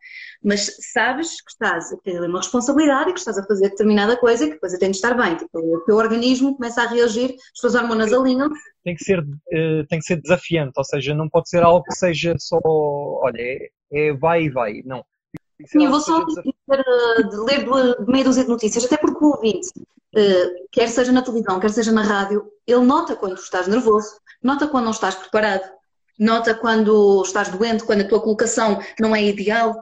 mas 0.44 0.76
sabes 0.92 1.42
que 1.42 1.52
estás 1.52 1.94
a 1.94 1.98
ter 1.98 2.20
uma 2.22 2.40
responsabilidade 2.40 3.12
e 3.12 3.14
que 3.14 3.20
estás 3.20 3.38
a 3.38 3.46
fazer 3.46 3.70
determinada 3.70 4.18
coisa 4.18 4.44
e 4.44 4.48
que 4.48 4.54
depois 4.56 4.74
tem 4.78 4.90
de 4.90 4.98
estar 4.98 5.14
bem. 5.14 5.36
Tipo, 5.36 5.60
o 5.60 5.82
teu 5.82 5.96
organismo 5.98 6.56
começa 6.56 6.82
a 6.82 6.88
reagir, 6.88 7.36
as 7.36 7.60
tuas 7.60 7.76
hormonas 7.76 8.12
alinham. 8.12 8.50
Tem 8.84 8.96
que, 8.96 9.04
ser, 9.04 9.20
uh, 9.20 9.86
tem 9.88 10.00
que 10.00 10.06
ser 10.06 10.20
desafiante, 10.20 10.74
ou 10.76 10.84
seja, 10.84 11.14
não 11.14 11.30
pode 11.30 11.50
ser 11.50 11.62
algo 11.62 11.84
que 11.84 11.94
seja 11.94 12.36
só, 12.40 12.60
olha, 12.64 13.40
é, 13.40 13.70
é 13.92 14.14
vai 14.14 14.44
e 14.44 14.50
vai, 14.50 14.82
não. 14.84 15.06
Sim, 15.68 15.86
eu 15.86 15.92
vou 15.92 16.00
só 16.00 16.24
dizer, 16.26 16.42
uh, 16.42 17.30
de 17.30 17.36
ler 17.38 17.66
de 18.04 18.12
meia 18.12 18.24
dúzia 18.24 18.44
de 18.44 18.50
notícias, 18.50 18.86
até 18.86 18.98
porque 18.98 19.24
o 19.24 19.30
ouvinte, 19.30 19.70
uh, 19.78 20.68
quer 20.72 20.88
seja 20.88 21.12
na 21.12 21.22
televisão, 21.22 21.60
quer 21.60 21.70
seja 21.70 21.92
na 21.92 22.04
rádio, 22.04 22.52
ele 22.66 22.86
nota 22.86 23.16
quando 23.16 23.36
estás 23.36 23.68
nervoso, 23.68 24.20
nota 24.42 24.68
quando 24.68 24.86
não 24.86 24.92
estás 24.92 25.16
preparado, 25.16 25.70
nota 26.18 26.54
quando 26.54 27.22
estás 27.24 27.50
doente, 27.50 27.84
quando 27.84 28.02
a 28.02 28.08
tua 28.08 28.22
colocação 28.22 28.80
não 29.00 29.16
é 29.16 29.24
ideal, 29.24 29.76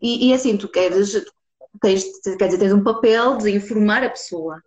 e, 0.00 0.28
e 0.28 0.34
assim, 0.34 0.56
tu 0.56 0.68
queres, 0.68 1.24
tens, 1.80 2.04
quer 2.38 2.46
dizer, 2.46 2.58
tens 2.58 2.72
um 2.72 2.82
papel 2.82 3.36
de 3.38 3.50
informar 3.50 4.02
a 4.02 4.10
pessoa 4.10 4.60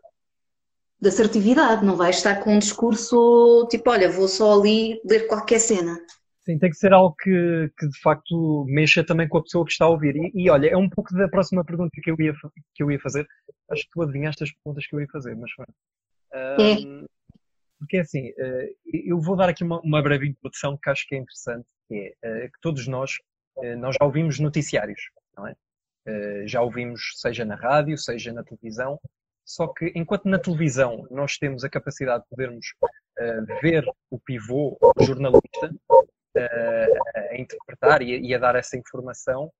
da 1.00 1.10
assertividade, 1.10 1.86
não 1.86 1.96
vais 1.96 2.18
estar 2.18 2.42
com 2.42 2.56
um 2.56 2.60
discurso 2.60 3.68
tipo, 3.70 3.90
olha, 3.90 4.10
vou 4.10 4.28
só 4.28 4.54
ali 4.54 5.02
ler 5.06 5.28
qualquer 5.28 5.60
cena. 5.60 6.00
Sim, 6.46 6.60
tem 6.60 6.70
que 6.70 6.78
ser 6.78 6.94
algo 6.94 7.16
que, 7.16 7.72
que 7.76 7.88
de 7.88 8.00
facto 8.02 8.66
mexa 8.68 9.04
também 9.04 9.28
com 9.28 9.40
a 9.40 9.42
pessoa 9.42 9.66
que 9.66 9.72
está 9.72 9.86
a 9.86 9.90
ouvir. 9.90 10.16
E, 10.16 10.32
e, 10.36 10.50
olha, 10.50 10.68
é 10.68 10.78
um 10.78 10.88
pouco 10.88 11.12
da 11.16 11.28
próxima 11.28 11.66
pergunta 11.66 11.90
que 12.02 12.12
eu 12.12 12.16
ia, 12.20 12.34
que 12.76 12.84
eu 12.84 12.92
ia 12.92 13.00
fazer. 13.00 13.28
Acho 13.72 13.82
que 13.84 13.90
tu 13.92 14.04
adivinhaste 14.04 14.44
as 14.44 14.52
perguntas 14.52 14.86
que 14.86 14.96
eu 14.96 15.02
ia 15.02 15.08
fazer, 15.12 15.36
mas 15.36 15.52
foi. 15.54 15.66
Um, 16.36 17.04
é. 17.04 17.06
Porque 17.80 17.98
é 17.98 18.02
assim, 18.02 18.32
eh, 18.38 18.74
eu 19.06 19.20
vou 19.20 19.36
dar 19.36 19.50
aqui 19.50 19.64
uma, 19.64 19.80
uma, 19.82 20.02
breve 20.02 20.28
introdução 20.28 20.78
que 20.78 20.90
acho 20.90 21.08
que 21.08 21.16
é 21.16 21.18
interessante, 21.18 21.66
que 21.88 21.96
é 21.96 22.14
eh, 22.24 22.48
que 22.48 22.60
todos 22.62 22.88
nós, 22.88 23.18
eh, 23.64 23.76
nós 23.76 23.96
já 24.00 24.06
ouvimos 24.06 24.40
noticiários 24.40 25.02
não 25.38 25.48
é? 25.48 25.56
Já 26.46 26.62
ouvimos, 26.62 27.02
seja 27.16 27.44
na 27.44 27.56
rádio, 27.56 27.98
seja 27.98 28.32
na 28.32 28.44
televisão, 28.44 29.00
só 29.44 29.68
que 29.68 29.92
enquanto 29.96 30.26
na 30.26 30.38
televisão 30.38 31.08
nós 31.10 31.38
temos 31.38 31.64
a 31.64 31.70
capacidade 31.70 32.24
de 32.24 32.30
podermos 32.30 32.68
ver 33.62 33.84
o 34.12 34.20
pivô, 34.20 34.78
o 34.96 35.04
jornalista, 35.04 35.74
a 36.38 37.38
interpretar 37.38 38.02
e 38.02 38.14
a, 38.14 38.18
e 38.18 38.34
a, 38.34 38.38
dar 38.38 38.56
essa 38.56 38.78
informação, 38.78 39.52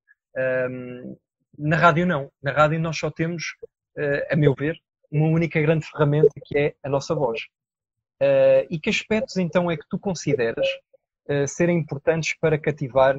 um, 0.70 1.16
na 1.58 1.76
rádio 1.76 2.06
não. 2.06 2.30
Na 2.42 2.52
rádio 2.52 2.78
nós 2.78 2.98
só 2.98 3.10
temos, 3.10 3.54
uh, 3.96 4.32
a 4.32 4.36
meu 4.36 4.54
ver, 4.54 4.78
uma 5.10 5.28
única 5.28 5.60
grande 5.60 5.86
ferramenta 5.86 6.32
que 6.44 6.58
é 6.58 6.74
a 6.82 6.88
nossa 6.88 7.14
voz. 7.14 7.40
e 8.68 8.78
que 8.78 8.90
aspectos 8.90 9.36
então 9.36 9.70
é 9.70 9.76
que 9.76 9.88
tu 9.88 9.98
consideras 9.98 10.66
serem 11.46 11.78
importantes 11.78 12.34
para 12.40 12.58
cativar 12.58 13.16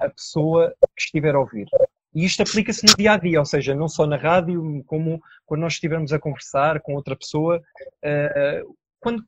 a 0.00 0.08
pessoa 0.10 0.74
que 0.94 1.02
estiver 1.02 1.34
a 1.34 1.40
ouvir? 1.40 1.66
E 2.14 2.24
isto 2.24 2.42
aplica-se 2.42 2.86
no 2.86 2.94
dia 2.94 3.12
a 3.12 3.16
dia, 3.16 3.38
ou 3.38 3.44
seja, 3.44 3.74
não 3.74 3.88
só 3.88 4.06
na 4.06 4.16
rádio, 4.16 4.84
como 4.86 5.20
quando 5.46 5.62
nós 5.62 5.74
estivermos 5.74 6.12
a 6.12 6.18
conversar 6.18 6.80
com 6.80 6.94
outra 6.94 7.16
pessoa. 7.16 7.62
Uh, 8.04 8.76
quando, 9.00 9.24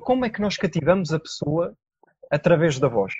como 0.00 0.24
é 0.24 0.30
que 0.30 0.40
nós 0.40 0.56
cativamos 0.56 1.12
a 1.12 1.18
pessoa 1.18 1.74
através 2.30 2.78
da 2.78 2.88
voz? 2.88 3.12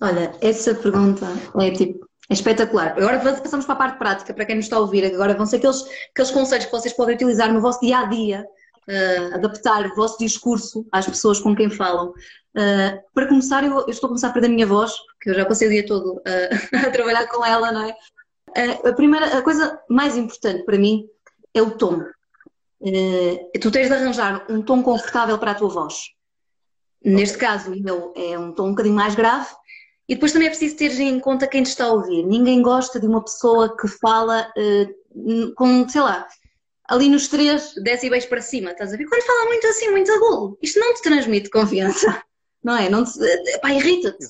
Olha, 0.00 0.34
essa 0.40 0.74
pergunta 0.74 1.26
é 1.60 1.70
tipo. 1.70 2.08
É 2.30 2.32
espetacular. 2.32 2.92
Agora 2.96 3.18
passamos 3.18 3.66
para 3.66 3.74
a 3.74 3.78
parte 3.78 3.98
prática, 3.98 4.32
para 4.32 4.46
quem 4.46 4.56
nos 4.56 4.64
está 4.64 4.76
a 4.76 4.80
ouvir. 4.80 5.04
Agora 5.04 5.34
vão 5.34 5.44
ser 5.44 5.56
aqueles, 5.56 5.84
aqueles 6.10 6.30
conselhos 6.30 6.64
que 6.64 6.72
vocês 6.72 6.94
podem 6.94 7.14
utilizar 7.14 7.52
no 7.52 7.60
vosso 7.60 7.80
dia 7.80 7.98
a 7.98 8.06
dia, 8.06 8.46
uh, 8.88 9.34
adaptar 9.34 9.86
o 9.86 9.94
vosso 9.94 10.18
discurso 10.18 10.86
às 10.90 11.06
pessoas 11.06 11.38
com 11.38 11.54
quem 11.54 11.68
falam. 11.68 12.08
Uh, 12.56 12.98
para 13.12 13.28
começar, 13.28 13.62
eu, 13.62 13.72
eu, 13.72 13.88
estou 13.90 14.06
a 14.06 14.08
começar 14.08 14.28
a 14.28 14.32
perder 14.32 14.48
a 14.48 14.52
minha 14.52 14.66
voz, 14.66 14.92
porque 15.18 15.30
eu 15.30 15.34
já 15.34 15.44
passei 15.44 15.68
o 15.68 15.70
dia 15.70 15.84
todo 15.84 16.14
uh, 16.14 16.20
a 16.86 16.90
trabalhar 16.90 17.26
com 17.26 17.44
ela, 17.44 17.70
não 17.70 17.84
é? 17.84 17.94
A 18.88 18.92
primeira, 18.92 19.38
a 19.38 19.42
coisa 19.42 19.78
mais 19.90 20.16
importante 20.16 20.64
para 20.64 20.78
mim 20.78 21.06
é 21.52 21.60
o 21.60 21.72
tom. 21.72 22.00
tu 23.60 23.70
tens 23.70 23.88
de 23.88 23.94
arranjar 23.94 24.46
um 24.48 24.62
tom 24.62 24.80
confortável 24.80 25.36
para 25.38 25.50
a 25.50 25.54
tua 25.56 25.68
voz. 25.68 26.13
Neste 27.04 27.36
caso, 27.38 27.72
o 27.72 27.82
meu 27.82 28.12
é 28.16 28.38
um 28.38 28.52
tom 28.52 28.68
um 28.68 28.70
bocadinho 28.70 28.94
mais 28.94 29.14
grave. 29.14 29.48
E 30.08 30.14
depois 30.14 30.32
também 30.32 30.48
é 30.48 30.50
preciso 30.50 30.76
ter 30.76 30.98
em 31.00 31.18
conta 31.18 31.46
quem 31.46 31.62
te 31.62 31.68
está 31.68 31.86
a 31.86 31.92
ouvir. 31.92 32.24
Ninguém 32.24 32.62
gosta 32.62 33.00
de 33.00 33.06
uma 33.06 33.22
pessoa 33.24 33.74
que 33.76 33.88
fala 33.88 34.52
com, 35.56 35.88
sei 35.88 36.00
lá, 36.00 36.26
ali 36.88 37.08
nos 37.08 37.28
3 37.28 37.74
decibéis 37.82 38.26
para 38.26 38.42
cima, 38.42 38.72
estás 38.72 38.92
a 38.92 38.96
ver? 38.96 39.06
Quando 39.06 39.22
fala 39.22 39.46
muito 39.46 39.66
assim, 39.66 39.90
muito 39.90 40.12
agudo, 40.12 40.58
isto 40.60 40.78
não 40.78 40.92
te 40.94 41.02
transmite 41.02 41.48
confiança 41.48 42.22
não 42.64 42.76
é? 42.76 42.88
Não 42.88 43.04
te, 43.04 43.18
pá, 43.60 43.70
irrita-te. 43.72 44.26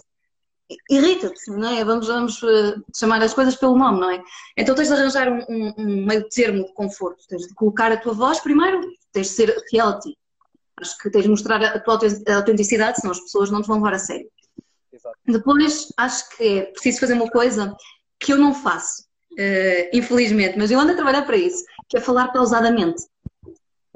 Irrita-te, 0.90 1.50
não 1.50 1.69
é? 1.69 1.85
Vamos, 1.85 2.09
vamos 2.09 2.43
uh, 2.43 2.85
chamar 2.95 3.23
as 3.23 3.33
coisas 3.33 3.54
pelo 3.54 3.78
nome, 3.78 4.00
não 4.00 4.11
é? 4.11 4.23
Então 4.57 4.75
tens 4.75 4.88
de 4.88 4.95
arranjar 4.95 5.28
um, 5.31 5.45
um, 5.49 5.75
um, 5.78 6.07
meio 6.07 6.28
termo 6.28 6.64
de 6.64 6.75
conforto. 6.75 7.25
Tens 7.28 7.47
de 7.47 7.54
colocar 7.54 7.93
a 7.93 7.97
tua 7.97 8.12
voz 8.12 8.40
primeiro, 8.40 8.81
tens 9.12 9.28
de 9.28 9.33
ser 9.35 9.64
fiel 9.71 9.88
a 9.88 10.00
ti. 10.00 10.19
Acho 10.81 10.99
que 10.99 11.11
tens 11.11 11.23
de 11.23 11.31
mostrar 11.31 11.62
a 11.62 11.78
tua 11.78 11.99
autenticidade, 12.37 13.00
senão 13.00 13.12
as 13.12 13.21
pessoas 13.21 13.50
não 13.50 13.62
te 13.62 13.69
vão 13.69 13.76
levar 13.76 13.95
a 13.95 13.99
sério. 13.99 14.28
Exato. 14.93 15.16
Depois, 15.26 15.93
acho 15.97 16.28
que 16.31 16.59
é 16.59 16.62
preciso 16.66 17.00
fazer 17.00 17.14
uma 17.14 17.31
coisa 17.31 17.75
que 18.19 18.33
eu 18.33 18.38
não 18.38 18.54
faço, 18.54 19.02
uh, 19.33 19.88
infelizmente, 19.93 20.59
mas 20.59 20.71
eu 20.71 20.78
ando 20.78 20.93
a 20.93 20.97
trabalhar 20.97 21.23
para 21.23 21.37
isso, 21.37 21.64
que 21.88 21.97
é 21.97 22.00
falar 22.00 22.28
pausadamente. 22.28 23.02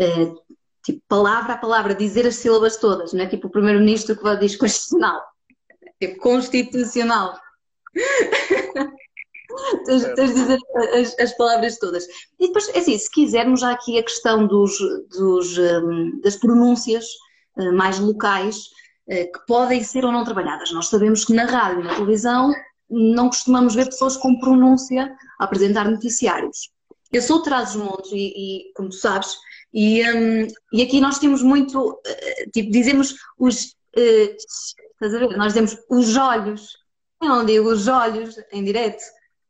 Uh, 0.00 0.37
tipo, 0.85 1.02
palavra 1.08 1.54
a 1.54 1.58
palavra, 1.58 1.94
dizer 1.94 2.26
as 2.26 2.37
sílabas 2.37 2.76
todas, 2.76 3.12
não 3.12 3.25
é 3.25 3.26
tipo 3.26 3.49
o 3.49 3.50
primeiro-ministro 3.50 4.16
que 4.16 4.37
diz 4.37 4.56
constitucional, 4.56 5.23
tipo 6.00 6.20
constitucional. 6.20 7.40
tens, 9.85 10.05
tens 10.14 10.35
de 10.35 10.40
dizer 10.40 10.59
as, 10.95 11.19
as, 11.19 11.37
palavras 11.37 11.78
todas. 11.78 12.07
E 12.38 12.47
depois, 12.47 12.69
é 12.69 12.78
assim, 12.78 12.97
se 12.97 13.11
quisermos 13.11 13.61
já 13.61 13.73
aqui 13.73 13.99
a 13.99 14.02
questão 14.02 14.47
dos, 14.47 14.78
dos, 15.11 15.59
um, 15.59 16.21
das 16.21 16.37
pronúncias 16.37 17.07
uh, 17.57 17.73
mais 17.73 17.99
locais, 17.99 18.57
uh, 19.09 19.33
que 19.33 19.47
podem 19.47 19.83
ser 19.83 20.05
ou 20.05 20.12
não 20.12 20.25
trabalhadas. 20.25 20.71
Nós 20.73 20.88
sabemos 20.88 21.25
que 21.25 21.33
na 21.33 21.45
rádio 21.45 21.81
e 21.81 21.85
na 21.85 21.95
televisão 21.95 22.52
não 22.90 23.28
costumamos 23.28 23.75
ver 23.75 23.87
pessoas 23.87 24.17
com 24.17 24.38
pronúncia 24.38 25.14
a 25.38 25.45
apresentar 25.45 25.90
noticiários. 25.90 26.71
Eu 27.12 27.23
sou 27.23 27.38
de 27.38 27.45
Trás-os-Montes 27.45 28.12
e, 28.12 28.33
e, 28.37 28.73
como 28.75 28.90
tu 28.90 28.97
sabes, 28.97 29.37
e, 29.73 30.02
um, 30.11 30.47
e 30.73 30.83
aqui 30.83 31.00
nós 31.00 31.19
temos 31.19 31.43
muito, 31.43 31.90
uh, 31.90 32.50
tipo, 32.52 32.71
dizemos 32.71 33.14
os. 33.38 33.76
Uh, 33.97 34.35
estás 34.37 35.14
a 35.14 35.19
ver? 35.19 35.37
Nós 35.37 35.49
dizemos 35.49 35.76
os 35.90 36.17
olhos. 36.17 36.76
Eu 37.23 37.28
não 37.28 37.45
digo 37.45 37.71
os 37.71 37.88
olhos 37.88 38.37
em 38.52 38.64
direto. 38.64 39.02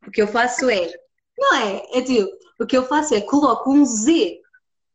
O 0.08 0.10
que 0.10 0.22
eu 0.22 0.26
faço 0.26 0.68
é. 0.68 0.90
Não 1.38 1.54
é? 1.54 1.82
É 1.94 2.02
tipo, 2.02 2.30
o 2.58 2.66
que 2.66 2.76
eu 2.76 2.84
faço 2.84 3.14
é 3.14 3.20
coloco 3.20 3.70
um 3.70 3.84
Z 3.84 4.40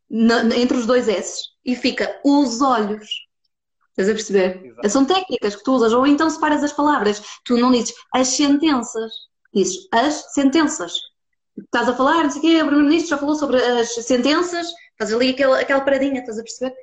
na, 0.10 0.44
entre 0.58 0.78
os 0.78 0.86
dois 0.86 1.08
S 1.08 1.42
e 1.66 1.76
fica 1.76 2.20
os 2.26 2.62
olhos. 2.62 3.08
Estás 3.92 4.10
a 4.10 4.14
perceber? 4.14 4.66
Exato. 4.66 4.90
São 4.90 5.06
técnicas 5.06 5.56
que 5.56 5.64
tu 5.64 5.74
usas, 5.74 5.94
ou 5.94 6.06
então 6.06 6.30
separas 6.30 6.64
as 6.64 6.74
palavras. 6.74 7.22
Tu 7.46 7.56
não 7.58 7.72
dizes 7.72 7.94
as 8.14 8.28
sentenças, 8.30 9.12
dizes 9.54 9.88
as 9.92 10.34
sentenças. 10.34 10.94
Estás 11.58 11.88
a 11.88 11.96
falar, 11.96 12.24
não 12.24 12.32
sei 12.32 12.40
o 12.40 12.42
quê, 12.42 12.56
o 12.56 12.66
Primeiro-Ministro 12.66 13.12
já 13.12 13.18
falou 13.18 13.36
sobre 13.36 13.58
as 13.58 13.94
sentenças, 13.94 14.68
Faz 14.98 15.12
ali 15.14 15.32
aquela, 15.32 15.60
aquela 15.60 15.82
paradinha, 15.82 16.20
estás 16.20 16.40
a 16.40 16.44
perceber? 16.44 16.76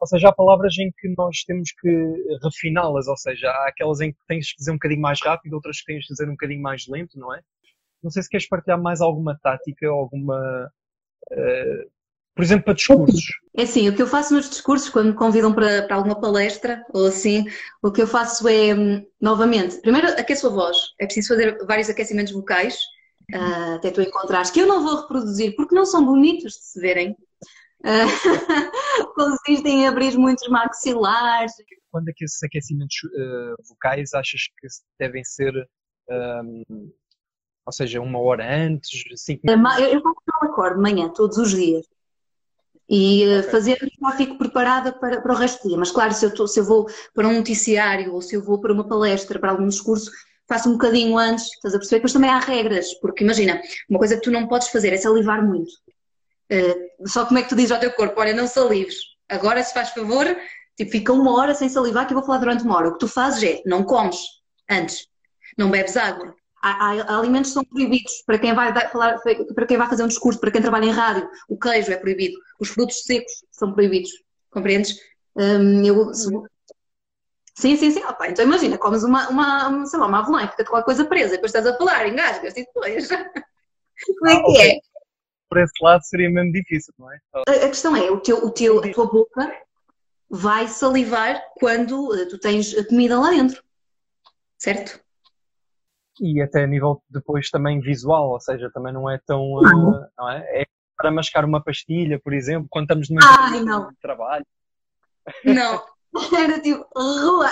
Ou 0.00 0.06
seja, 0.06 0.28
há 0.28 0.32
palavras 0.32 0.78
em 0.78 0.92
que 0.96 1.12
nós 1.16 1.42
temos 1.44 1.72
que 1.72 2.38
refiná-las, 2.42 3.08
ou 3.08 3.16
seja, 3.16 3.48
há 3.50 3.68
aquelas 3.68 4.00
em 4.00 4.12
que 4.12 4.18
tens 4.28 4.52
que 4.52 4.58
dizer 4.58 4.70
um 4.70 4.74
bocadinho 4.74 5.00
mais 5.00 5.20
rápido, 5.20 5.54
outras 5.54 5.80
que 5.80 5.86
tens 5.86 6.06
que 6.06 6.12
dizer 6.12 6.28
um 6.28 6.32
bocadinho 6.32 6.62
mais 6.62 6.86
lento, 6.86 7.18
não 7.18 7.34
é? 7.34 7.40
Não 8.02 8.10
sei 8.10 8.22
se 8.22 8.28
queres 8.28 8.48
partilhar 8.48 8.80
mais 8.80 9.00
alguma 9.00 9.38
tática, 9.42 9.88
alguma. 9.88 10.70
Uh, 11.32 11.90
por 12.34 12.44
exemplo, 12.44 12.66
para 12.66 12.74
discursos. 12.74 13.24
É 13.56 13.62
assim, 13.62 13.88
o 13.88 13.96
que 13.96 14.00
eu 14.00 14.06
faço 14.06 14.32
nos 14.32 14.48
discursos, 14.48 14.88
quando 14.88 15.08
me 15.08 15.14
convidam 15.14 15.52
para, 15.52 15.82
para 15.82 15.96
alguma 15.96 16.20
palestra 16.20 16.84
ou 16.94 17.06
assim, 17.06 17.44
o 17.82 17.90
que 17.90 18.00
eu 18.00 18.06
faço 18.06 18.46
é, 18.46 18.72
hum, 18.72 19.04
novamente, 19.20 19.80
primeiro 19.80 20.06
aqueço 20.08 20.46
a 20.46 20.50
voz. 20.50 20.76
É 21.00 21.04
preciso 21.04 21.30
fazer 21.30 21.58
vários 21.66 21.90
aquecimentos 21.90 22.32
vocais, 22.32 22.78
uh, 23.34 23.74
até 23.74 23.90
tu 23.90 24.00
encontrares, 24.00 24.52
que 24.52 24.60
eu 24.60 24.68
não 24.68 24.84
vou 24.84 25.00
reproduzir 25.00 25.56
porque 25.56 25.74
não 25.74 25.84
são 25.84 26.04
bonitos 26.04 26.52
de 26.52 26.64
se 26.64 26.80
verem, 26.80 27.16
consistem 29.14 29.80
em 29.80 29.88
abrir 29.88 30.16
muitos 30.16 30.46
maxilares. 30.48 31.52
Quando 31.90 32.08
é 32.08 32.12
que 32.14 32.24
esses 32.24 32.42
aquecimentos 32.42 32.96
uh, 33.04 33.56
vocais 33.68 34.14
achas 34.14 34.42
que 34.58 34.68
devem 34.98 35.24
ser, 35.24 35.52
um, 36.08 36.92
ou 37.68 37.72
seja, 37.72 38.00
uma 38.00 38.18
hora 38.18 38.64
antes, 38.64 39.04
cinco 39.16 39.42
minutos? 39.44 39.78
Eu 39.78 40.00
faço 40.00 40.16
um 40.42 40.46
acorde 40.46 40.76
de 40.76 40.80
manhã, 40.80 41.10
todos 41.10 41.36
os 41.36 41.50
dias. 41.50 41.84
E 42.88 43.26
uh, 43.26 43.40
okay. 43.40 43.50
fazer 43.50 43.78
já 43.78 44.12
fico 44.12 44.38
preparada 44.38 44.90
para, 44.90 45.20
para 45.20 45.34
o 45.34 45.36
resto 45.36 45.62
do 45.62 45.68
dia. 45.68 45.76
Mas 45.76 45.90
claro, 45.90 46.14
se 46.14 46.24
eu, 46.24 46.32
tô, 46.32 46.46
se 46.46 46.60
eu 46.60 46.64
vou 46.64 46.86
para 47.14 47.28
um 47.28 47.34
noticiário 47.34 48.14
ou 48.14 48.22
se 48.22 48.34
eu 48.34 48.42
vou 48.42 48.58
para 48.58 48.72
uma 48.72 48.88
palestra, 48.88 49.38
para 49.38 49.50
algum 49.50 49.68
discurso, 49.68 50.10
faço 50.48 50.70
um 50.70 50.72
bocadinho 50.72 51.18
antes, 51.18 51.44
estás 51.44 51.74
a 51.74 51.78
perceber? 51.78 51.98
Depois 51.98 52.14
também 52.14 52.30
há 52.30 52.38
regras, 52.38 52.94
porque 53.02 53.22
imagina, 53.22 53.60
uma 53.86 53.98
coisa 53.98 54.16
que 54.16 54.22
tu 54.22 54.30
não 54.30 54.48
podes 54.48 54.68
fazer 54.68 54.94
é 54.94 54.96
salivar 54.96 55.46
muito. 55.46 55.70
Uh, 56.50 57.06
só 57.06 57.26
como 57.26 57.38
é 57.38 57.42
que 57.42 57.50
tu 57.50 57.56
dizes 57.56 57.70
ao 57.70 57.80
teu 57.80 57.92
corpo, 57.92 58.18
olha, 58.18 58.32
não 58.32 58.46
salives. 58.46 58.96
Agora, 59.28 59.62
se 59.62 59.74
faz 59.74 59.90
favor, 59.90 60.24
tipo, 60.74 60.90
fica 60.90 61.12
uma 61.12 61.36
hora 61.36 61.54
sem 61.54 61.68
salivar 61.68 62.06
que 62.06 62.14
eu 62.14 62.18
vou 62.18 62.24
falar 62.24 62.38
durante 62.38 62.64
uma 62.64 62.76
hora. 62.76 62.88
O 62.88 62.92
que 62.94 63.00
tu 63.00 63.08
fazes 63.08 63.42
é, 63.42 63.62
não 63.66 63.84
comes 63.84 64.16
antes, 64.70 65.06
não 65.58 65.70
bebes 65.70 65.98
água. 65.98 66.34
Há, 66.62 66.92
há, 66.92 67.18
alimentos 67.18 67.50
que 67.50 67.54
são 67.54 67.64
proibidos 67.64 68.22
para 68.26 68.38
quem, 68.38 68.54
vai 68.54 68.72
falar, 68.88 69.18
para 69.54 69.66
quem 69.66 69.76
vai 69.76 69.88
fazer 69.88 70.02
um 70.02 70.08
discurso, 70.08 70.40
para 70.40 70.50
quem 70.50 70.62
trabalha 70.62 70.86
em 70.86 70.90
rádio. 70.90 71.28
O 71.48 71.58
queijo 71.58 71.92
é 71.92 71.96
proibido, 71.96 72.36
os 72.60 72.68
frutos 72.68 73.02
secos 73.02 73.32
são 73.50 73.72
proibidos. 73.72 74.10
Compreendes? 74.50 74.98
Um, 75.36 75.84
eu, 75.84 76.12
Sim, 77.54 77.76
sim, 77.76 77.90
sim. 77.90 78.04
Opa, 78.04 78.28
então 78.28 78.44
imagina, 78.44 78.78
comes 78.78 79.02
uma, 79.02 79.28
uma, 79.28 79.86
sei 79.86 79.98
lá, 79.98 80.06
uma 80.06 80.20
avelã 80.20 80.44
e 80.44 80.48
fica 80.48 80.64
qualquer 80.64 80.84
coisa 80.84 81.04
presa, 81.04 81.32
depois 81.32 81.52
estás 81.52 81.66
a 81.66 81.76
falar, 81.76 82.06
engasgas 82.06 82.56
e 82.56 82.64
depois. 82.64 83.08
Como 84.18 84.30
é 84.30 84.42
que 84.42 84.60
é? 84.60 84.78
por 85.48 85.58
esse 85.58 85.72
lado 85.82 86.02
seria 86.04 86.30
mesmo 86.30 86.52
difícil, 86.52 86.92
não 86.98 87.10
é? 87.10 87.18
A, 87.34 87.40
a 87.64 87.68
questão 87.68 87.96
é, 87.96 88.10
o 88.10 88.20
teu, 88.20 88.44
o 88.44 88.50
teu, 88.50 88.78
a 88.78 88.92
tua 88.92 89.06
boca 89.06 89.52
vai 90.28 90.68
salivar 90.68 91.42
quando 91.58 92.10
uh, 92.10 92.28
tu 92.28 92.38
tens 92.38 92.76
a 92.76 92.86
comida 92.86 93.18
lá 93.18 93.30
dentro, 93.30 93.62
certo? 94.58 95.00
E 96.20 96.42
até 96.42 96.64
a 96.64 96.66
nível 96.66 97.02
depois 97.08 97.50
também 97.50 97.80
visual, 97.80 98.30
ou 98.30 98.40
seja, 98.40 98.70
também 98.72 98.92
não 98.92 99.08
é 99.08 99.18
tão, 99.24 99.42
uh, 99.54 100.06
não 100.16 100.30
é? 100.30 100.62
É 100.62 100.66
para 100.96 101.12
mascar 101.12 101.44
uma 101.44 101.62
pastilha, 101.62 102.18
por 102.18 102.34
exemplo, 102.34 102.66
quando 102.68 102.86
estamos 102.86 103.08
no 103.08 103.18
Ai, 103.22 103.60
não. 103.60 103.88
trabalho. 104.02 104.44
Não, 105.44 105.84
era 106.36 106.60
tipo 106.60 106.84
rua. 106.96 107.48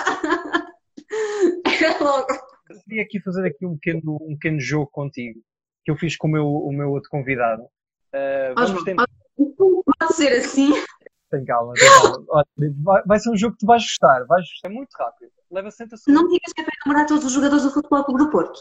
Era 1.65 2.03
logo. 2.03 2.27
Eu 2.69 2.79
queria 2.83 3.03
aqui 3.03 3.21
fazer 3.21 3.47
aqui 3.47 3.65
um 3.65 3.77
pequeno, 3.77 4.17
um 4.21 4.33
pequeno 4.33 4.59
jogo 4.59 4.89
contigo, 4.91 5.39
que 5.85 5.91
eu 5.91 5.95
fiz 5.95 6.17
com 6.17 6.27
o 6.27 6.31
meu, 6.31 6.45
o 6.45 6.71
meu 6.73 6.91
outro 6.91 7.09
convidado. 7.09 7.63
Uh, 7.63 8.53
vamos. 8.55 8.83
Pode 9.99 10.13
ser 10.13 10.33
assim. 10.33 10.73
Tem 11.29 11.45
calma, 11.45 11.73
tem 11.73 11.89
calma. 11.89 12.45
Vai, 12.83 13.03
vai, 13.05 13.19
ser 13.19 13.29
um 13.29 13.37
jogo 13.37 13.53
que 13.53 13.59
tu 13.59 13.65
vais 13.65 13.81
gostar. 13.81 14.25
Vais 14.25 14.45
gostar 14.45 14.69
muito 14.69 14.93
rápido. 14.97 15.31
Leva 15.49 15.71
60 15.71 15.97
segundos. 15.97 16.21
Não 16.21 16.29
digas 16.29 16.53
que 16.53 16.61
é 16.61 16.63
para 16.63 16.73
namorar 16.85 17.07
todos 17.07 17.25
os 17.25 17.31
jogadores 17.31 17.63
do 17.63 17.71
Futebol 17.71 18.03
Clube 18.03 18.23
do 18.25 18.29
Porto. 18.29 18.59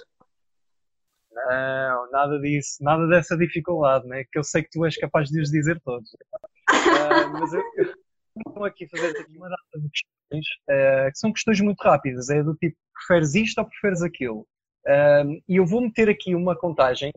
Não, 1.33 2.11
nada 2.11 2.39
disso, 2.41 2.83
nada 2.83 3.07
dessa 3.09 3.37
dificuldade, 3.37 4.07
né? 4.07 4.25
que 4.31 4.39
eu 4.39 4.45
sei 4.45 4.63
que 4.63 4.71
tu 4.71 4.85
és 4.85 4.97
capaz 4.97 5.29
de 5.29 5.41
os 5.41 5.51
dizer 5.51 5.81
todos. 5.85 6.11
Uh, 6.13 7.33
mas 7.33 7.53
eu, 7.53 7.63
eu 7.77 7.95
estou 8.49 8.65
aqui 8.65 8.85
a 8.85 8.89
fazer 8.89 9.19
aqui 9.19 9.37
uma 9.37 9.49
data 9.49 9.63
de 9.75 9.91
questões, 9.91 10.47
uh, 10.71 11.13
que 11.13 11.19
são 11.19 11.33
questões 11.33 11.61
muito 11.61 11.81
rápidas, 11.81 12.31
é 12.31 12.43
do 12.43 12.55
tipo, 12.55 12.77
preferes 12.95 13.35
isto 13.35 13.59
ou 13.59 13.69
preferes 13.69 14.03
aquilo? 14.03 14.47
Uh, 14.87 15.43
e 15.49 15.57
eu 15.57 15.67
vou 15.67 15.83
meter 15.83 16.09
aqui 16.09 16.35
uma 16.35 16.57
contagem, 16.57 17.13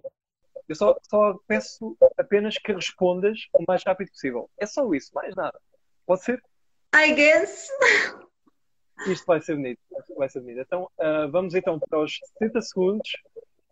eu 0.68 0.76
só, 0.76 0.96
só 1.10 1.40
peço 1.48 1.98
apenas 2.18 2.58
que 2.58 2.74
respondas 2.74 3.40
o 3.54 3.64
mais 3.68 3.84
rápido 3.84 4.10
possível. 4.10 4.50
É 4.60 4.66
só 4.66 4.92
isso, 4.94 5.12
mais 5.16 5.34
nada. 5.36 5.60
Pode 6.06 6.24
ser? 6.24 6.42
I 6.94 7.14
guess. 7.14 7.70
Isto 9.08 9.26
vai 9.26 9.42
ser 9.42 9.56
bonito. 9.56 9.80
Vai 10.18 10.30
ser 10.30 10.42
bonito. 10.42 10.62
Então, 10.62 10.90
vamos 11.32 11.54
então 11.56 11.80
para 11.80 12.00
os 12.00 12.20
60 12.40 12.62
segundos 12.62 13.10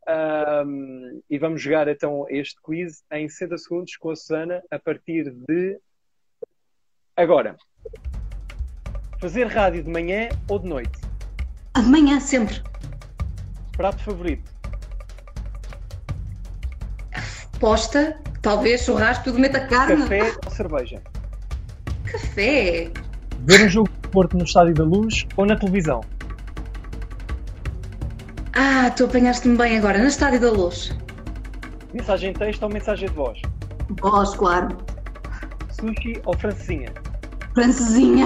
um, 0.07 1.21
e 1.29 1.37
vamos 1.37 1.61
jogar 1.61 1.87
então 1.89 2.25
este 2.29 2.55
quiz 2.61 3.03
em 3.11 3.27
60 3.27 3.57
segundos 3.57 3.97
com 3.97 4.09
a 4.09 4.15
Susana 4.15 4.63
a 4.71 4.79
partir 4.79 5.29
de 5.29 5.77
agora. 7.15 7.57
Fazer 9.19 9.47
rádio 9.47 9.83
de 9.83 9.89
manhã 9.89 10.29
ou 10.47 10.59
de 10.59 10.67
noite? 10.67 11.01
De 11.75 11.81
manhã, 11.81 12.19
sempre. 12.19 12.61
Prato 13.75 14.01
favorito? 14.01 14.49
Posta, 17.59 18.17
talvez 18.41 18.83
churrasco, 18.83 19.25
tudo 19.25 19.39
meta 19.39 19.67
carne. 19.67 20.03
Café 20.03 20.31
ou 20.45 20.51
cerveja? 20.51 21.01
Café. 22.05 22.91
Ver 23.39 23.65
um 23.65 23.69
jogo 23.69 23.89
Porto 24.17 24.35
no 24.35 24.45
Estádio 24.45 24.73
da 24.73 24.83
Luz 24.83 25.27
ou 25.37 25.45
na 25.45 25.55
televisão? 25.55 26.01
Ah, 28.55 28.89
tu 28.89 29.05
apanhaste-me 29.05 29.55
bem 29.55 29.77
agora, 29.77 29.99
no 29.99 30.07
Estádio 30.07 30.39
da 30.39 30.49
Luz. 30.49 30.97
Mensagem 31.93 32.33
de 32.33 32.39
texto 32.39 32.63
ou 32.63 32.69
mensagem 32.69 33.07
de 33.07 33.13
voz? 33.13 33.39
Voz, 34.01 34.33
claro. 34.33 34.75
Sushi 35.69 36.19
ou 36.25 36.35
francesinha? 36.35 36.91
Francesinha. 37.53 38.25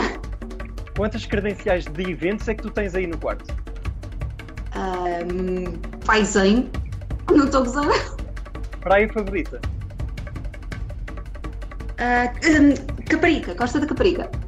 Quantas 0.96 1.26
credenciais 1.26 1.84
de 1.84 2.10
eventos 2.10 2.48
é 2.48 2.56
que 2.56 2.64
tu 2.64 2.70
tens 2.70 2.96
aí 2.96 3.06
no 3.06 3.18
quarto? 3.18 3.54
Um, 4.78 6.24
100. 6.24 6.72
Não 7.36 7.44
estou 7.44 7.64
a 7.64 7.66
gozar. 7.66 8.16
Praia 8.80 9.12
favorita? 9.12 9.60
Uh, 12.00 12.32
um, 12.48 13.04
Caparica, 13.04 13.54
Costa 13.56 13.82
da 13.82 13.88
Caparica. 13.88 14.41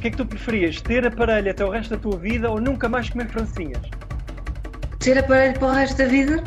O 0.00 0.02
que 0.02 0.08
é 0.08 0.10
que 0.12 0.16
tu 0.16 0.24
preferias? 0.24 0.80
Ter 0.80 1.06
aparelho 1.06 1.50
até 1.50 1.62
o 1.62 1.68
resto 1.68 1.94
da 1.94 2.00
tua 2.00 2.16
vida 2.16 2.50
ou 2.50 2.58
nunca 2.58 2.88
mais 2.88 3.10
comer 3.10 3.28
francinhas? 3.28 3.82
Ter 4.98 5.18
aparelho 5.18 5.58
para 5.58 5.68
o 5.68 5.70
resto 5.72 5.98
da 5.98 6.06
vida? 6.06 6.42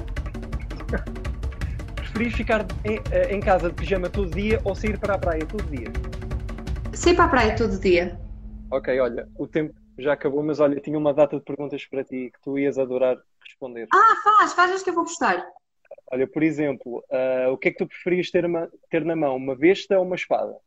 Preferias 1.95 2.33
ficar 2.33 2.65
em, 2.83 3.00
eh, 3.12 3.36
em, 3.36 3.39
casa 3.39 3.69
de 3.69 3.75
pijama 3.75 4.10
todo 4.10 4.31
dia 4.31 4.60
ou 4.63 4.74
sair 4.74 4.98
para 4.98 5.13
a 5.13 5.17
praia 5.19 5.45
todo 5.45 5.63
dia? 5.65 5.86
Sair 6.95 7.15
para 7.15 7.25
a 7.25 7.27
praia 7.27 7.55
todo 7.55 7.79
dia. 7.79 8.19
Ok, 8.72 9.00
olha, 9.00 9.29
o 9.38 9.45
tempo 9.45 9.75
já 10.00 10.13
acabou, 10.13 10.41
mas 10.41 10.60
olha, 10.60 10.79
tinha 10.79 10.98
uma 10.98 11.13
data 11.13 11.38
de 11.38 11.43
perguntas 11.43 11.86
para 11.86 12.03
ti 12.03 12.31
que 12.33 12.41
tu 12.43 12.57
ias 12.57 12.79
adorar 12.79 13.17
responder. 13.45 13.88
Ah, 13.93 14.15
faz, 14.24 14.53
faz 14.53 14.72
as 14.72 14.81
que 14.81 14.89
eu 14.89 14.95
vou 14.95 15.03
gostar. 15.03 15.45
Olha, 16.12 16.25
por 16.25 16.41
exemplo, 16.41 17.03
uh, 17.12 17.51
o 17.51 17.57
que 17.60 17.67
é 17.67 17.72
que 17.72 17.77
tu 17.77 17.86
preferias 17.86 18.31
ter, 18.31 18.46
uma, 18.46 18.68
ter 18.89 19.05
na 19.05 19.16
mão, 19.16 19.35
uma 19.35 19.55
besta 19.55 20.00
ou 20.00 20.03
uma 20.03 20.16
espada? 20.16 20.57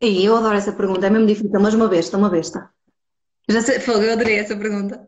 E 0.00 0.24
eu 0.24 0.36
adoro 0.36 0.56
essa 0.56 0.72
pergunta, 0.72 1.06
é 1.06 1.10
mesmo 1.10 1.26
difícil, 1.26 1.60
mas 1.60 1.74
uma 1.74 1.88
besta, 1.88 2.16
uma 2.16 2.30
besta. 2.30 2.70
Já 3.48 3.60
sei, 3.62 3.78
eu 3.78 4.12
adorei 4.12 4.38
essa 4.38 4.56
pergunta. 4.56 5.06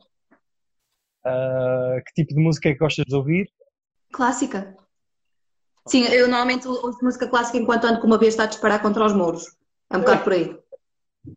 Uh, 1.25 2.03
que 2.07 2.15
tipo 2.15 2.35
de 2.35 2.43
música 2.43 2.69
é 2.69 2.73
que 2.73 2.79
gostas 2.79 3.05
de 3.07 3.15
ouvir? 3.15 3.49
Clássica. 4.13 4.75
Sim, 5.87 6.05
eu 6.05 6.27
normalmente 6.27 6.67
ouço 6.67 7.05
música 7.05 7.29
clássica 7.29 7.59
enquanto 7.59 7.85
ando 7.85 8.01
com 8.01 8.07
uma 8.07 8.19
besta 8.19 8.43
a 8.43 8.47
disparar 8.47 8.83
contra 8.83 9.05
os 9.05 9.13
muros. 9.13 9.57
É 9.93 9.97
um 9.97 10.01
bocado 10.01 10.25
por 10.25 10.33
aí. 10.33 10.59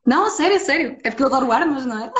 Não, 0.05 0.25
a 0.25 0.29
sério, 0.29 0.55
a 0.55 0.59
sério. 0.59 0.97
É 1.03 1.09
porque 1.09 1.23
eu 1.23 1.27
adoro 1.27 1.51
armas, 1.51 1.85
não 1.85 2.05
é? 2.05 2.11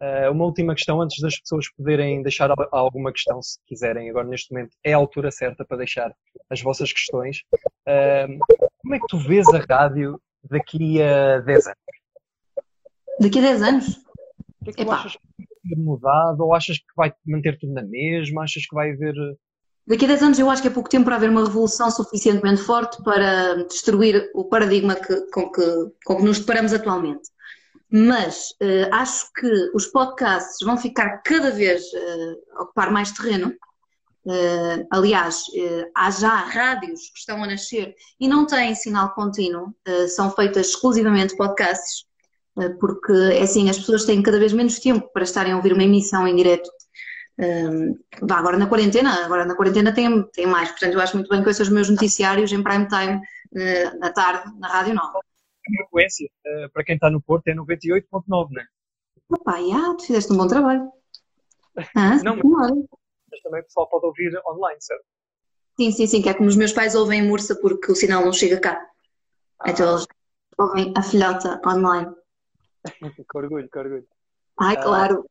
Uh, 0.00 0.30
uma 0.32 0.44
última 0.44 0.74
questão, 0.74 1.00
antes 1.00 1.20
das 1.20 1.38
pessoas 1.40 1.70
poderem 1.72 2.22
deixar 2.22 2.50
alguma 2.70 3.12
questão, 3.12 3.40
se 3.42 3.58
quiserem, 3.66 4.10
agora 4.10 4.28
neste 4.28 4.52
momento 4.52 4.76
é 4.84 4.92
a 4.92 4.96
altura 4.96 5.30
certa 5.30 5.64
para 5.64 5.78
deixar 5.78 6.14
as 6.50 6.60
vossas 6.60 6.92
questões. 6.92 7.42
Uh, 7.86 8.38
como 8.88 8.94
é 8.94 8.98
que 9.00 9.06
tu 9.06 9.18
vês 9.18 9.46
a 9.48 9.58
rádio 9.58 10.18
daqui 10.50 11.02
a 11.02 11.40
10 11.40 11.66
anos? 11.66 11.78
Daqui 13.20 13.38
a 13.38 13.42
10 13.42 13.62
anos? 13.62 13.88
O 14.62 14.64
que 14.64 14.70
é 14.70 14.72
que 14.72 14.84
tu 14.84 14.90
achas 14.90 15.12
ter 15.12 15.76
mudado 15.76 16.40
ou 16.40 16.54
achas 16.54 16.78
que 16.78 16.96
vai 16.96 17.12
manter 17.26 17.58
tudo 17.58 17.74
na 17.74 17.82
mesma? 17.82 18.44
Achas 18.44 18.66
que 18.66 18.74
vai 18.74 18.92
haver. 18.92 19.14
Eh, 19.14 19.36
Daqui 19.86 20.06
a 20.06 20.08
10 20.08 20.22
anos 20.22 20.38
eu 20.38 20.48
acho 20.48 20.62
que 20.62 20.68
é 20.68 20.70
pouco 20.70 20.88
tempo 20.88 21.04
para 21.04 21.16
haver 21.16 21.28
uma 21.28 21.44
revolução 21.44 21.90
suficientemente 21.90 22.62
forte 22.62 23.02
para 23.02 23.62
destruir 23.64 24.30
o 24.34 24.46
paradigma 24.46 24.94
que, 24.94 25.20
com, 25.32 25.50
que, 25.52 25.92
com 26.06 26.16
que 26.16 26.24
nos 26.24 26.38
deparamos 26.38 26.72
atualmente. 26.72 27.28
Mas 27.90 28.50
uh, 28.62 28.88
acho 28.92 29.30
que 29.34 29.50
os 29.74 29.86
podcasts 29.86 30.56
vão 30.64 30.78
ficar 30.78 31.18
cada 31.18 31.50
vez 31.50 31.82
uh, 31.92 32.62
ocupar 32.62 32.90
mais 32.90 33.12
terreno. 33.12 33.52
Uh, 34.28 34.86
aliás, 34.90 35.44
há 35.96 36.10
já 36.10 36.34
rádios 36.36 37.10
que 37.10 37.18
estão 37.18 37.42
a 37.42 37.46
nascer 37.46 37.94
e 38.20 38.28
não 38.28 38.46
têm 38.46 38.74
sinal 38.74 39.14
contínuo, 39.14 39.74
são 40.08 40.30
feitas 40.30 40.68
exclusivamente 40.68 41.36
podcasts. 41.36 42.06
Porque 42.80 43.12
é 43.12 43.42
assim, 43.42 43.70
as 43.70 43.78
pessoas 43.78 44.04
têm 44.04 44.20
cada 44.20 44.38
vez 44.38 44.52
menos 44.52 44.80
tempo 44.80 45.08
para 45.12 45.22
estarem 45.22 45.52
a 45.52 45.56
ouvir 45.56 45.72
uma 45.72 45.84
emissão 45.84 46.26
em 46.26 46.34
direto. 46.34 46.68
Agora 48.30 48.58
na 48.58 48.66
quarentena, 48.66 49.24
agora 49.24 49.44
na 49.44 49.54
quarentena 49.54 49.94
tem, 49.94 50.22
tem 50.32 50.46
mais, 50.46 50.70
portanto 50.70 50.94
eu 50.94 51.00
acho 51.00 51.16
muito 51.16 51.30
bem 51.30 51.42
que 51.42 51.48
os 51.48 51.68
meus 51.68 51.88
noticiários 51.88 52.52
em 52.52 52.62
prime 52.62 52.88
time 52.88 53.16
uh, 53.16 53.98
na 53.98 54.12
tarde, 54.12 54.52
na 54.58 54.68
Rádio 54.68 54.94
Nova. 54.94 55.18
A 55.18 55.82
frequência, 55.82 56.28
uh, 56.46 56.70
para 56.72 56.84
quem 56.84 56.96
está 56.96 57.08
no 57.10 57.20
Porto, 57.20 57.46
é 57.48 57.54
98.9, 57.54 58.22
não 58.26 58.60
é? 58.60 58.66
Opa, 59.30 59.60
já, 59.60 59.94
tu 59.94 60.06
fizeste 60.06 60.32
um 60.32 60.36
bom 60.36 60.46
trabalho. 60.46 60.90
Ah, 61.94 62.16
não, 62.24 62.36
mas, 62.36 62.72
mas 63.38 63.42
também 63.42 63.60
o 63.60 63.64
pessoal 63.64 63.88
pode 63.88 64.06
ouvir 64.06 64.40
online, 64.46 64.80
certo? 64.80 65.04
Sim, 65.78 65.92
sim, 65.92 66.06
sim, 66.06 66.22
que 66.22 66.28
é 66.28 66.34
como 66.34 66.48
os 66.48 66.56
meus 66.56 66.72
pais 66.72 66.94
ouvem 66.94 67.20
em 67.20 67.28
Mursa 67.28 67.54
porque 67.60 67.92
o 67.92 67.94
sinal 67.94 68.24
não 68.24 68.32
chega 68.32 68.60
cá. 68.60 68.84
Ah. 69.60 69.70
Então 69.70 69.88
eles 69.88 70.06
ouvem 70.58 70.92
a 70.96 71.02
filhota 71.02 71.60
online. 71.66 72.12
que 73.30 73.38
orgulho, 73.38 73.68
que 73.68 73.78
orgulho. 73.78 74.06
Ai, 74.60 74.76
ah, 74.76 74.82
claro. 74.82 75.24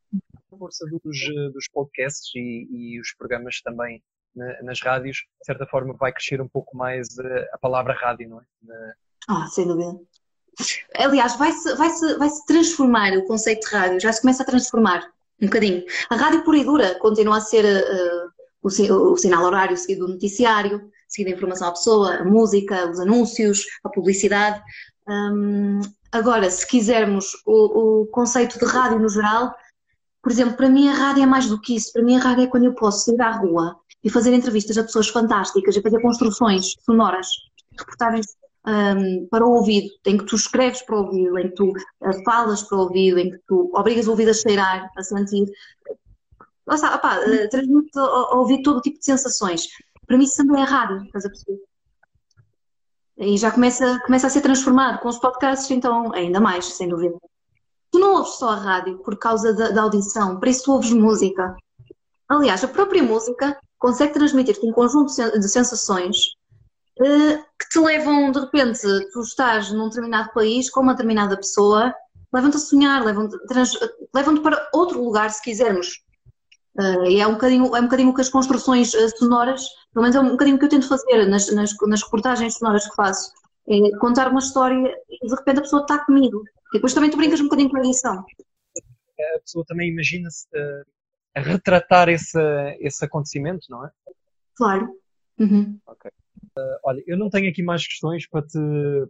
A 0.54 0.58
força 0.58 0.86
dos, 0.86 1.20
dos 1.54 1.68
podcasts 1.68 2.34
e, 2.34 2.68
e 2.72 3.00
os 3.00 3.14
programas 3.14 3.62
também 3.62 4.02
na, 4.34 4.64
nas 4.64 4.82
rádios, 4.82 5.18
de 5.18 5.46
certa 5.46 5.66
forma, 5.66 5.94
vai 5.94 6.14
crescer 6.14 6.42
um 6.42 6.48
pouco 6.48 6.78
mais 6.78 7.20
a, 7.20 7.28
eh, 7.28 7.50
a 7.52 7.58
palavra 7.58 7.94
rádio, 7.94 8.30
não 8.30 8.40
é? 8.40 8.44
Na... 8.62 8.94
Ah, 9.28 9.48
sem 9.48 9.68
dúvida. 9.68 10.00
Aliás, 10.96 11.36
vai-se 11.36 11.76
vai 11.76 11.90
-se, 11.90 12.18
vai 12.18 12.30
-se 12.30 12.46
transformar 12.46 13.12
o 13.18 13.26
conceito 13.26 13.68
de 13.68 13.76
rádio, 13.76 14.00
já 14.00 14.14
se 14.14 14.22
começa 14.22 14.44
a 14.44 14.46
transformar 14.46 15.14
um 15.42 15.46
bocadinho. 15.46 15.84
A 16.10 16.16
rádio 16.16 16.44
pura 16.44 16.58
e 16.58 16.64
dura 16.64 16.96
continua 16.96 17.38
a 17.38 17.42
ser 17.42 17.66
uh, 17.66 18.30
o, 18.62 19.12
o, 19.12 19.18
sinal 19.18 19.44
horário 19.44 19.78
seguido 19.78 20.06
do 20.06 20.14
noticiário, 20.14 20.90
seguido 21.08 21.34
a 21.34 21.38
informação 21.38 21.68
à 21.68 21.72
pessoa, 21.72 22.16
a 22.16 22.26
música, 22.26 22.90
os 22.90 23.00
anúncios, 23.00 23.66
a 23.84 23.90
publicidade. 23.90 24.62
Um, 25.08 25.80
Agora, 26.12 26.50
se 26.50 26.66
quisermos 26.66 27.34
o, 27.46 28.02
o, 28.02 28.08
conceito 28.08 28.58
de 28.58 28.66
rádio 28.66 29.00
no 29.00 29.10
geral, 29.10 29.54
por 30.22 30.32
exemplo, 30.32 30.56
para 30.56 30.70
mim 30.70 30.88
a 30.88 30.94
rádio 30.94 31.24
é 31.24 31.26
mais 31.26 31.48
do 31.48 31.60
que 31.60 31.76
isso. 31.76 31.92
Para 31.92 32.04
mim 32.04 32.16
a 32.16 32.20
rádio 32.20 32.44
é 32.46 32.48
quando 32.48 32.64
eu 32.66 32.74
posso 32.74 33.06
sair 33.06 33.22
à 33.22 33.32
rua 33.32 33.78
e 34.04 34.10
fazer 34.10 34.34
entrevistas 34.34 34.78
a 34.78 34.84
pessoas 34.84 35.10
fantásticas 35.10 35.76
e 35.76 35.82
fazer 35.82 36.02
construções 36.02 36.74
sonoras, 36.86 37.28
reportagens 37.78 38.28
um, 38.68 39.28
para 39.28 39.46
o 39.46 39.54
ouvido, 39.54 39.90
em 40.06 40.18
que 40.18 40.26
tu 40.26 40.36
escreves 40.36 40.82
para 40.82 40.96
o 40.96 41.06
ouvido, 41.06 41.40
em 41.40 41.50
que 41.50 41.56
tu 41.56 41.70
uh, 41.70 42.24
falas 42.26 42.64
para 42.64 42.78
o 42.78 42.82
ouvido, 42.82 43.18
em 43.18 43.32
que 43.32 43.40
tu 43.48 43.72
obrigas 43.74 44.08
o 44.08 44.12
ouvido 44.12 44.32
a 44.32 44.34
cheirar, 44.34 44.92
a 44.96 45.04
sentir. 45.04 45.50
Está, 46.70 46.96
opá, 46.96 47.18
uh, 47.20 47.50
transmite 47.50 47.98
ao 47.98 48.40
ouvido 48.40 48.64
todo 48.64 48.82
tipo 48.82 49.00
de 49.00 49.06
sensações. 49.06 49.68
Para 50.06 50.18
mim 50.18 50.26
isso 50.26 50.38
também 50.38 50.62
é 50.62 50.66
rádio, 50.66 51.04
estás 51.06 51.26
a 51.26 51.30
perceber? 51.30 51.60
E 53.20 53.38
já 53.38 53.52
começa, 53.52 54.00
começa 54.06 54.28
a 54.28 54.30
ser 54.30 54.42
transformado 54.42 55.00
com 55.00 55.08
os 55.08 55.18
podcasts, 55.18 55.72
então 55.72 56.14
ainda 56.14 56.40
mais, 56.40 56.66
sem 56.66 56.90
dúvida. 56.90 57.18
Tu 57.90 58.00
não 58.00 58.16
ouves 58.16 58.34
só 58.34 58.50
a 58.50 58.56
rádio 58.56 58.98
por 59.00 59.18
causa 59.18 59.54
da, 59.54 59.70
da 59.70 59.82
audição, 59.82 60.40
para 60.40 60.50
isso 60.50 60.66
tu 60.66 60.74
ouves 60.74 60.92
música. 60.92 61.56
Aliás, 62.28 62.64
a 62.64 62.68
própria 62.68 63.02
música 63.02 63.58
consegue 63.80 64.14
transmitir-te 64.14 64.66
um 64.66 64.74
conjunto 64.74 65.14
de 65.16 65.48
sensações 65.48 66.36
que 66.98 67.70
te 67.70 67.80
levam, 67.80 68.32
de 68.32 68.40
repente, 68.40 68.82
tu 69.12 69.22
estás 69.22 69.72
num 69.72 69.90
determinado 69.90 70.32
país 70.34 70.70
com 70.70 70.82
uma 70.82 70.94
determinada 70.94 71.36
pessoa, 71.38 71.94
levam-te 72.34 72.58
a 72.58 72.60
sonhar, 72.60 73.04
levam-te 73.04 73.38
levam 74.14 74.42
para 74.42 74.70
outro 74.74 75.04
lugar, 75.04 75.30
se 75.32 75.42
quisermos. 75.42 76.06
Uh, 76.78 77.06
e 77.06 77.20
é 77.20 77.28
um, 77.28 77.34
bocadinho, 77.34 77.76
é 77.76 77.80
um 77.80 77.86
bocadinho 77.86 78.14
que 78.14 78.22
as 78.22 78.30
construções 78.30 78.94
uh, 78.94 79.18
sonoras 79.18 79.64
pelo 79.98 80.04
menos 80.04 80.16
é 80.16 80.20
um 80.20 80.30
bocadinho 80.30 80.60
que 80.60 80.66
eu 80.66 80.70
tento 80.70 80.88
fazer 80.88 81.26
nas, 81.26 81.52
nas, 81.52 81.76
nas 81.88 82.04
reportagens 82.04 82.60
sonoras 82.60 82.88
que 82.88 82.96
faço. 82.96 83.32
É 83.68 83.98
contar 83.98 84.30
uma 84.30 84.38
história 84.38 84.96
e 85.10 85.28
de 85.28 85.36
repente 85.36 85.58
a 85.58 85.62
pessoa 85.64 85.82
está 85.82 86.06
comigo. 86.06 86.44
E 86.72 86.74
depois 86.74 86.94
também 86.94 87.10
tu 87.10 87.18
brincas 87.18 87.40
um 87.40 87.46
bocadinho 87.46 87.72
com 87.72 87.78
a 87.78 87.80
edição. 87.80 88.24
A 89.36 89.40
pessoa 89.40 89.66
também 89.66 89.90
imagina-se 89.90 90.46
uh, 90.56 90.86
a 91.36 91.42
retratar 91.42 92.10
esse, 92.10 92.40
esse 92.80 93.04
acontecimento, 93.04 93.66
não 93.72 93.86
é? 93.86 93.90
Claro. 94.56 94.88
Uhum. 95.40 95.80
Ok. 95.88 96.12
Uh, 96.58 96.80
olha, 96.84 97.04
eu 97.06 97.18
não 97.18 97.30
tenho 97.30 97.50
aqui 97.50 97.62
mais 97.62 97.86
questões 97.86 98.28
para 98.28 98.42
te, 98.42 98.58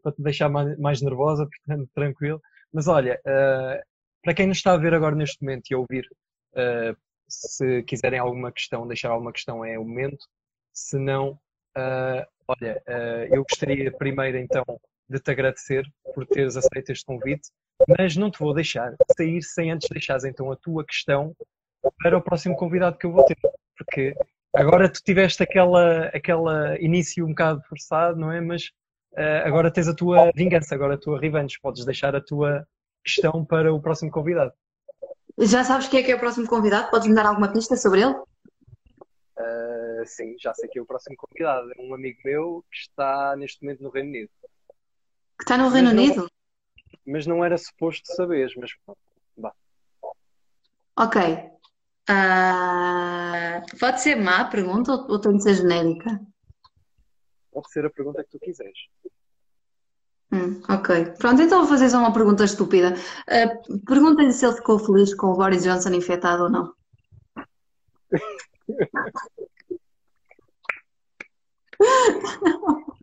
para 0.03 0.11
te 0.11 0.21
deixar 0.21 0.49
mais, 0.49 0.77
mais 0.77 1.01
nervosa, 1.01 1.47
portanto, 1.65 1.89
tranquilo. 1.93 2.41
Mas 2.73 2.87
olha, 2.87 3.19
uh, 3.25 3.81
para 4.21 4.33
quem 4.33 4.47
nos 4.47 4.57
está 4.57 4.73
a 4.73 4.77
ver 4.77 4.93
agora 4.93 5.15
neste 5.15 5.41
momento 5.41 5.69
e 5.69 5.73
a 5.73 5.77
ouvir, 5.77 6.05
uh, 6.53 6.97
se 7.29 7.83
quiserem 7.83 8.19
alguma 8.19 8.51
questão, 8.51 8.87
deixar 8.87 9.11
alguma 9.11 9.31
questão 9.31 9.63
é 9.63 9.79
o 9.79 9.85
momento. 9.85 10.25
Se 10.73 10.97
não, 10.97 11.39
olha, 12.47 12.81
eu 13.31 13.43
gostaria 13.43 13.91
primeiro 13.91 14.37
então 14.37 14.63
de 15.09 15.19
te 15.19 15.31
agradecer 15.31 15.83
por 16.13 16.25
teres 16.27 16.55
aceito 16.55 16.91
este 16.91 17.03
convite, 17.03 17.49
mas 17.87 18.15
não 18.15 18.29
te 18.29 18.39
vou 18.39 18.53
deixar 18.53 18.95
sair 19.17 19.41
sem 19.41 19.71
antes 19.71 19.89
deixares 19.89 20.23
então 20.23 20.51
a 20.51 20.55
tua 20.55 20.85
questão 20.85 21.35
para 22.01 22.17
o 22.17 22.21
próximo 22.21 22.55
convidado 22.55 22.97
que 22.97 23.07
eu 23.07 23.11
vou 23.11 23.25
ter, 23.25 23.37
porque 23.75 24.15
agora 24.55 24.91
tu 24.91 25.01
tiveste 25.03 25.43
aquela, 25.43 26.05
aquela 26.07 26.79
início 26.79 27.25
um 27.25 27.29
bocado 27.29 27.61
forçado, 27.63 28.19
não 28.19 28.31
é? 28.31 28.41
Mas 28.41 28.71
uh, 29.13 29.45
agora 29.45 29.71
tens 29.71 29.87
a 29.87 29.95
tua 29.95 30.31
vingança, 30.35 30.75
agora 30.75 30.95
a 30.95 30.97
tua 30.97 31.19
revanche, 31.19 31.59
podes 31.61 31.85
deixar 31.85 32.15
a 32.15 32.21
tua 32.21 32.67
questão 33.03 33.45
para 33.45 33.73
o 33.73 33.81
próximo 33.81 34.11
convidado. 34.11 34.51
Já 35.39 35.63
sabes 35.63 35.87
quem 35.87 35.99
é 35.99 36.03
que 36.03 36.11
é 36.11 36.15
o 36.15 36.19
próximo 36.19 36.47
convidado? 36.47 36.89
Podes 36.89 37.07
me 37.07 37.15
dar 37.15 37.25
alguma 37.25 37.51
pista 37.51 37.75
sobre 37.75 38.01
ele? 38.01 38.15
Uh, 39.37 40.05
sim, 40.05 40.35
já 40.39 40.53
sei 40.53 40.67
que 40.67 40.79
é 40.79 40.81
o 40.81 40.85
próximo 40.85 41.15
convidado. 41.15 41.71
É 41.77 41.81
um 41.81 41.93
amigo 41.93 42.19
meu 42.25 42.65
que 42.71 42.77
está 42.77 43.35
neste 43.35 43.63
momento 43.63 43.83
no 43.83 43.89
Reino 43.89 44.09
Unido. 44.09 44.29
Que 45.37 45.43
está 45.43 45.57
no 45.57 45.69
Reino 45.69 45.93
mas 45.93 45.97
Unido? 45.97 46.21
Não, 46.23 46.29
mas 47.05 47.27
não 47.27 47.45
era 47.45 47.57
suposto 47.57 48.11
saberes, 48.15 48.53
mas 48.55 48.71
vá. 49.37 49.53
Ok. 50.97 51.21
Uh, 52.09 53.77
pode 53.79 54.01
ser 54.01 54.15
má 54.15 54.41
a 54.41 54.45
pergunta 54.45 54.93
ou, 54.93 55.11
ou 55.11 55.19
tem 55.19 55.35
de 55.35 55.43
ser 55.43 55.55
genérica? 55.55 56.19
Pode 57.51 57.71
ser 57.71 57.85
a 57.85 57.89
pergunta 57.89 58.23
que 58.23 58.29
tu 58.31 58.39
quiseres. 58.39 58.77
Hum, 60.31 60.61
ok. 60.69 61.13
Pronto, 61.17 61.41
então 61.41 61.59
vou 61.59 61.67
fazer 61.67 61.89
só 61.89 61.99
uma 61.99 62.13
pergunta 62.13 62.43
estúpida. 62.43 62.93
Uh, 63.27 63.79
Perguntem-lhe 63.85 64.31
se 64.33 64.45
ele 64.45 64.55
ficou 64.55 64.79
feliz 64.79 65.13
com 65.13 65.27
o 65.27 65.35
Boris 65.35 65.63
Johnson 65.63 65.93
infectado 65.93 66.43
ou 66.43 66.49
não. 66.49 66.73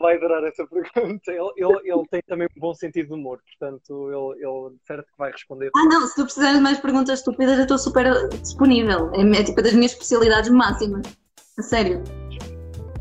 vai 0.00 0.16
adorar 0.16 0.44
essa 0.44 0.66
pergunta. 0.66 1.30
Ele, 1.30 1.52
ele, 1.56 1.92
ele, 1.92 2.02
tem 2.10 2.22
também 2.26 2.48
um 2.56 2.60
bom 2.60 2.74
sentido 2.74 3.08
de 3.08 3.14
humor, 3.14 3.38
portanto, 3.58 4.34
ele, 4.36 4.44
ele 4.44 4.76
certo 4.86 5.06
que 5.06 5.18
vai 5.18 5.30
responder. 5.30 5.70
Ah, 5.74 5.84
não, 5.84 6.06
se 6.06 6.14
tu 6.14 6.24
precisares 6.24 6.56
de 6.56 6.62
mais 6.62 6.78
perguntas 6.80 7.18
estúpidas, 7.18 7.56
eu 7.56 7.62
estou 7.62 7.78
super 7.78 8.28
disponível. 8.28 9.10
É, 9.14 9.20
é 9.20 9.44
tipo 9.44 9.62
das 9.62 9.72
minhas 9.72 9.92
especialidades 9.92 10.50
máximas. 10.50 11.06
A 11.58 11.62
sério. 11.62 12.02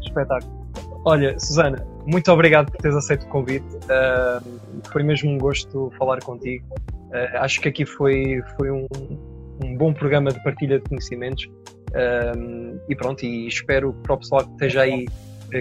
Espetáculo. 0.02 0.64
Olha, 1.06 1.38
Susana, 1.40 1.86
muito 2.06 2.32
obrigado 2.32 2.72
por 2.72 2.78
teres 2.78 2.96
aceito 2.96 3.26
o 3.26 3.30
convite. 3.30 3.66
Uh, 3.76 4.82
foi 4.92 5.04
mesmo 5.04 5.32
um 5.32 5.38
gosto 5.38 5.92
falar 5.98 6.22
contigo. 6.22 6.66
Uh, 7.10 7.38
acho 7.40 7.60
que 7.60 7.70
aqui 7.70 7.86
foi, 7.86 8.42
foi 8.58 8.72
um, 8.72 8.88
um 9.64 9.76
bom 9.76 9.94
programa 9.94 10.32
de 10.32 10.42
partilha 10.44 10.80
de 10.80 10.88
conhecimentos. 10.88 11.50
E 12.90 12.96
pronto, 12.96 13.24
e 13.24 13.48
espero 13.48 13.94
para 14.02 14.16
o 14.16 14.18
pessoal 14.18 14.44
que 14.44 14.52
esteja 14.54 14.82
aí 14.82 15.06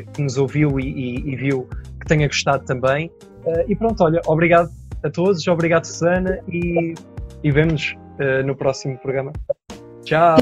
que 0.00 0.22
nos 0.22 0.38
ouviu 0.38 0.80
e, 0.80 0.84
e, 0.84 1.32
e 1.32 1.36
viu 1.36 1.68
que 2.00 2.06
tenha 2.06 2.26
gostado 2.26 2.64
também. 2.64 3.10
Uh, 3.44 3.64
e 3.68 3.76
pronto, 3.76 4.02
olha, 4.02 4.20
obrigado 4.26 4.70
a 5.02 5.10
todos, 5.10 5.46
obrigado 5.48 5.84
Susana 5.84 6.38
e, 6.48 6.94
e 7.42 7.50
vemos 7.50 7.96
uh, 8.20 8.46
no 8.46 8.54
próximo 8.54 8.96
programa. 8.98 9.32
Tchau! 10.04 10.36